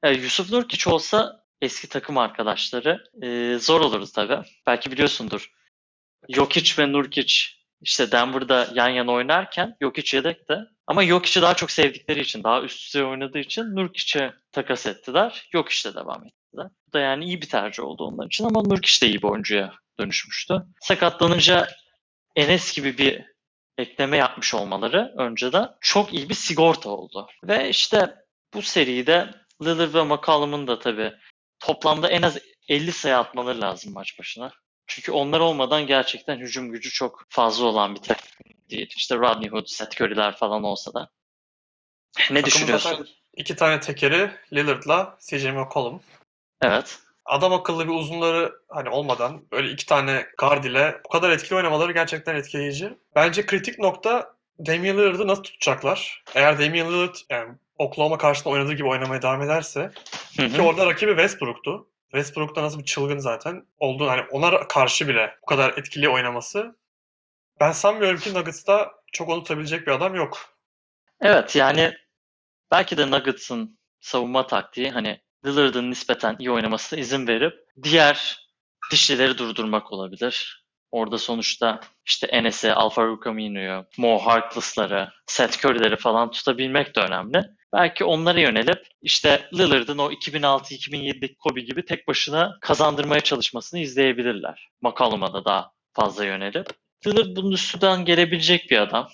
Ya 0.04 0.12
Yusuf 0.12 0.52
Nurkic 0.52 0.90
olsa 0.90 1.46
eski 1.62 1.90
takım 1.90 2.18
arkadaşları 2.18 3.04
e, 3.24 3.60
zor 3.60 3.82
olurdu 3.82 4.06
tabii. 4.16 4.48
Belki 4.68 4.92
biliyorsundur. 4.92 5.55
Jokic 6.30 6.84
ve 6.84 6.92
Nurkic 6.92 7.34
işte 7.82 8.12
Denver'da 8.12 8.68
yan 8.74 8.90
yana 8.90 9.12
oynarken 9.12 9.76
Jokic 9.82 10.18
yedekte. 10.18 10.60
Ama 10.88 11.06
Jokic'i 11.06 11.42
daha 11.42 11.54
çok 11.54 11.72
sevdikleri 11.72 12.22
için, 12.22 12.44
daha 12.44 12.62
üst 12.62 12.86
düzey 12.88 13.04
oynadığı 13.04 13.40
için 13.40 13.76
Nurkic'e 13.76 14.34
takas 14.52 14.86
ettiler. 14.86 15.48
Jokic'le 15.52 15.96
devam 15.96 16.26
ettiler. 16.26 16.68
Bu 16.88 16.94
da 16.94 17.00
yani 17.00 17.26
iyi 17.26 17.42
bir 17.42 17.50
tercih 17.50 17.84
oldu 17.84 18.04
onlar 18.04 18.26
için 18.26 18.46
ama 18.46 18.62
Nurkic 18.62 19.06
de 19.06 19.10
iyi 19.10 19.22
bir 19.22 19.28
oyuncuya 19.28 19.74
dönüşmüştü. 20.00 20.62
Sakatlanınca 20.82 21.68
Enes 22.36 22.76
gibi 22.76 22.98
bir 22.98 23.22
ekleme 23.78 24.18
yapmış 24.18 24.54
olmaları 24.54 25.14
önceden 25.18 25.70
çok 25.82 26.14
iyi 26.14 26.30
bir 26.30 26.34
sigorta 26.34 26.90
oldu. 26.90 27.28
Ve 27.44 27.70
işte 27.70 28.16
bu 28.54 28.62
seride 28.62 29.30
Lillard 29.62 29.94
ve 29.94 30.04
McCollum'un 30.04 30.68
da 30.68 30.80
tabii 30.80 31.14
toplamda 31.60 32.10
en 32.10 32.22
az 32.22 32.38
50 32.70 32.92
sayı 32.92 33.18
atmaları 33.18 33.62
lazım 33.62 33.94
maç 33.94 34.20
başına. 34.20 34.52
Çünkü 34.88 35.12
onlar 35.12 35.40
olmadan 35.40 35.88
gerçekten 35.88 36.38
hücum 36.38 36.72
gücü 36.72 36.90
çok 36.90 37.26
fazla 37.30 37.66
olan 37.66 37.96
bir 37.96 38.02
takım 38.02 38.28
değil. 38.70 38.94
İşte 38.98 39.16
Rodney 39.16 39.50
Hood, 39.50 39.66
Seth 39.68 40.02
Curry'ler 40.02 40.36
falan 40.36 40.64
olsa 40.64 40.94
da. 40.94 41.10
Ne 42.20 42.24
Takımın 42.26 42.46
düşünüyorsun? 42.46 43.08
iki 43.38 43.56
tane 43.56 43.80
tekeri 43.80 44.32
Lillard'la 44.54 45.18
CJ 45.30 45.46
McCollum. 45.46 46.02
Evet. 46.62 47.00
Adam 47.26 47.54
akıllı 47.54 47.88
bir 47.88 47.94
uzunları 47.94 48.54
hani 48.70 48.90
olmadan 48.90 49.42
böyle 49.52 49.72
iki 49.72 49.86
tane 49.86 50.26
guard 50.38 50.64
ile 50.64 51.02
bu 51.06 51.10
kadar 51.10 51.30
etkili 51.30 51.56
oynamaları 51.56 51.92
gerçekten 51.92 52.36
etkileyici. 52.36 52.98
Bence 53.16 53.46
kritik 53.46 53.80
nokta 53.80 54.36
Damian 54.66 54.98
Lillard'ı 54.98 55.28
nasıl 55.28 55.44
tutacaklar? 55.44 56.24
Eğer 56.36 56.60
Damian 56.60 56.94
Lillard 56.94 57.16
yani 57.30 57.54
Oklahoma 57.78 58.18
karşısında 58.18 58.54
oynadığı 58.54 58.74
gibi 58.74 58.88
oynamaya 58.88 59.22
devam 59.22 59.42
ederse 59.42 59.92
Hı 60.38 60.48
ki 60.48 60.58
hı. 60.58 60.62
orada 60.62 60.86
rakibi 60.86 61.12
Westbrook'tu. 61.12 61.88
Westbrook 62.16 62.56
da 62.56 62.64
nasıl 62.64 62.80
bir 62.80 62.86
çılgın 62.86 63.20
zaten 63.20 63.66
oldu. 63.78 64.08
Hani 64.08 64.22
ona 64.32 64.68
karşı 64.68 65.08
bile 65.08 65.36
bu 65.42 65.46
kadar 65.46 65.74
etkili 65.78 66.10
oynaması 66.10 66.76
ben 67.60 67.72
sanmıyorum 67.72 68.20
ki 68.20 68.34
Nuggets'ta 68.34 68.92
çok 69.14 69.30
onu 69.30 69.44
tutabilecek 69.44 69.88
bir 69.88 69.92
adam 69.92 70.16
yok. 70.16 70.38
Evet 71.22 71.56
yani 71.56 71.94
belki 72.72 72.98
de 72.98 73.12
Nuggets'ın 73.12 73.80
savunma 74.00 74.48
taktiği 74.48 74.92
hani 74.92 75.22
Lillard'ın 75.46 75.92
nispeten 75.92 76.36
iyi 76.40 76.52
oynamasına 76.52 77.00
izin 77.00 77.28
verip 77.28 77.54
diğer 77.84 78.48
dişlileri 78.92 79.38
durdurmak 79.38 79.92
olabilir. 79.92 80.66
Orada 80.92 81.18
sonuçta 81.18 81.80
işte 82.06 82.28
Enes'i, 82.28 82.74
Alfaro 82.74 83.20
Camino'yu, 83.26 83.86
Mo 83.98 84.18
Harkless'ları, 84.18 85.10
Seth 85.26 85.66
Curry'leri 85.66 85.98
falan 85.98 86.32
tutabilmek 86.32 86.96
de 86.96 87.00
önemli. 87.00 87.44
Belki 87.76 88.04
onlara 88.04 88.40
yönelip 88.40 88.88
işte 89.02 89.50
Lillard'ın 89.54 89.98
o 89.98 90.12
2006-2007'deki 90.12 91.36
Kobe 91.36 91.62
gibi 91.62 91.86
tek 91.86 92.08
başına 92.08 92.58
kazandırmaya 92.62 93.22
çalışmasını 93.22 93.80
izleyebilirler. 93.80 94.70
McCollum'a 94.82 95.34
da 95.34 95.46
daha 95.46 95.72
fazla 95.94 96.26
yönelip. 96.26 96.68
Lillard 97.08 97.36
bunun 97.36 97.52
üstünden 97.52 98.06
gelebilecek 98.06 98.72
bir 98.72 98.78
adam. 98.78 99.10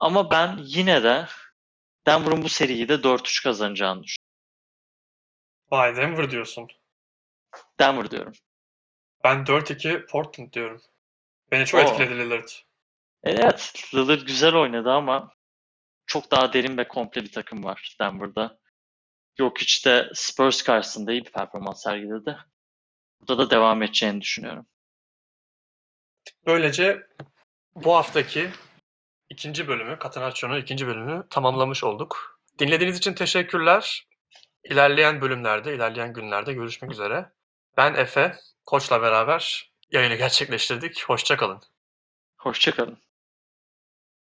Ama 0.00 0.30
ben 0.30 0.58
yine 0.62 1.02
de 1.02 1.26
Denver'ın 2.06 2.42
bu 2.42 2.48
seriyi 2.48 2.88
de 2.88 2.94
4-3 2.94 3.42
kazanacağını 3.42 4.02
düşünüyorum. 4.02 4.30
Vay 5.70 5.96
Denver 5.96 6.30
diyorsun. 6.30 6.68
Denver 7.80 8.10
diyorum. 8.10 8.32
Ben 9.24 9.44
4-2 9.44 10.06
Portland 10.06 10.52
diyorum. 10.52 10.82
Beni 11.50 11.66
çok 11.66 11.80
Oo. 11.80 11.84
etkiledi 11.84 12.18
Lillard. 12.18 12.48
Evet, 13.22 13.74
Lillard 13.94 14.20
güzel 14.20 14.54
oynadı 14.54 14.90
ama 14.90 15.33
çok 16.06 16.30
daha 16.30 16.52
derin 16.52 16.76
ve 16.76 16.88
komple 16.88 17.22
bir 17.22 17.32
takım 17.32 17.64
var 17.64 17.96
Denver'da. 18.00 18.58
Jokic 19.38 19.90
de 19.90 20.10
Spurs 20.14 20.62
karşısında 20.62 21.12
iyi 21.12 21.24
bir 21.24 21.32
performans 21.32 21.82
sergiledi. 21.82 22.36
Burada 23.20 23.38
da 23.38 23.50
devam 23.50 23.82
edeceğini 23.82 24.20
düşünüyorum. 24.20 24.66
Böylece 26.46 27.06
bu 27.74 27.94
haftaki 27.94 28.50
ikinci 29.28 29.68
bölümü, 29.68 29.98
Catenaccio'nun 30.02 30.60
ikinci 30.60 30.86
bölümünü 30.86 31.28
tamamlamış 31.30 31.84
olduk. 31.84 32.40
Dinlediğiniz 32.58 32.98
için 32.98 33.14
teşekkürler. 33.14 34.08
İlerleyen 34.64 35.20
bölümlerde, 35.20 35.74
ilerleyen 35.74 36.12
günlerde 36.12 36.52
görüşmek 36.52 36.92
üzere. 36.92 37.32
Ben 37.76 37.94
Efe, 37.94 38.36
Koç'la 38.66 39.02
beraber 39.02 39.72
yayını 39.90 40.14
gerçekleştirdik. 40.14 41.04
Hoşçakalın. 41.04 41.62
Hoşçakalın. 42.36 42.98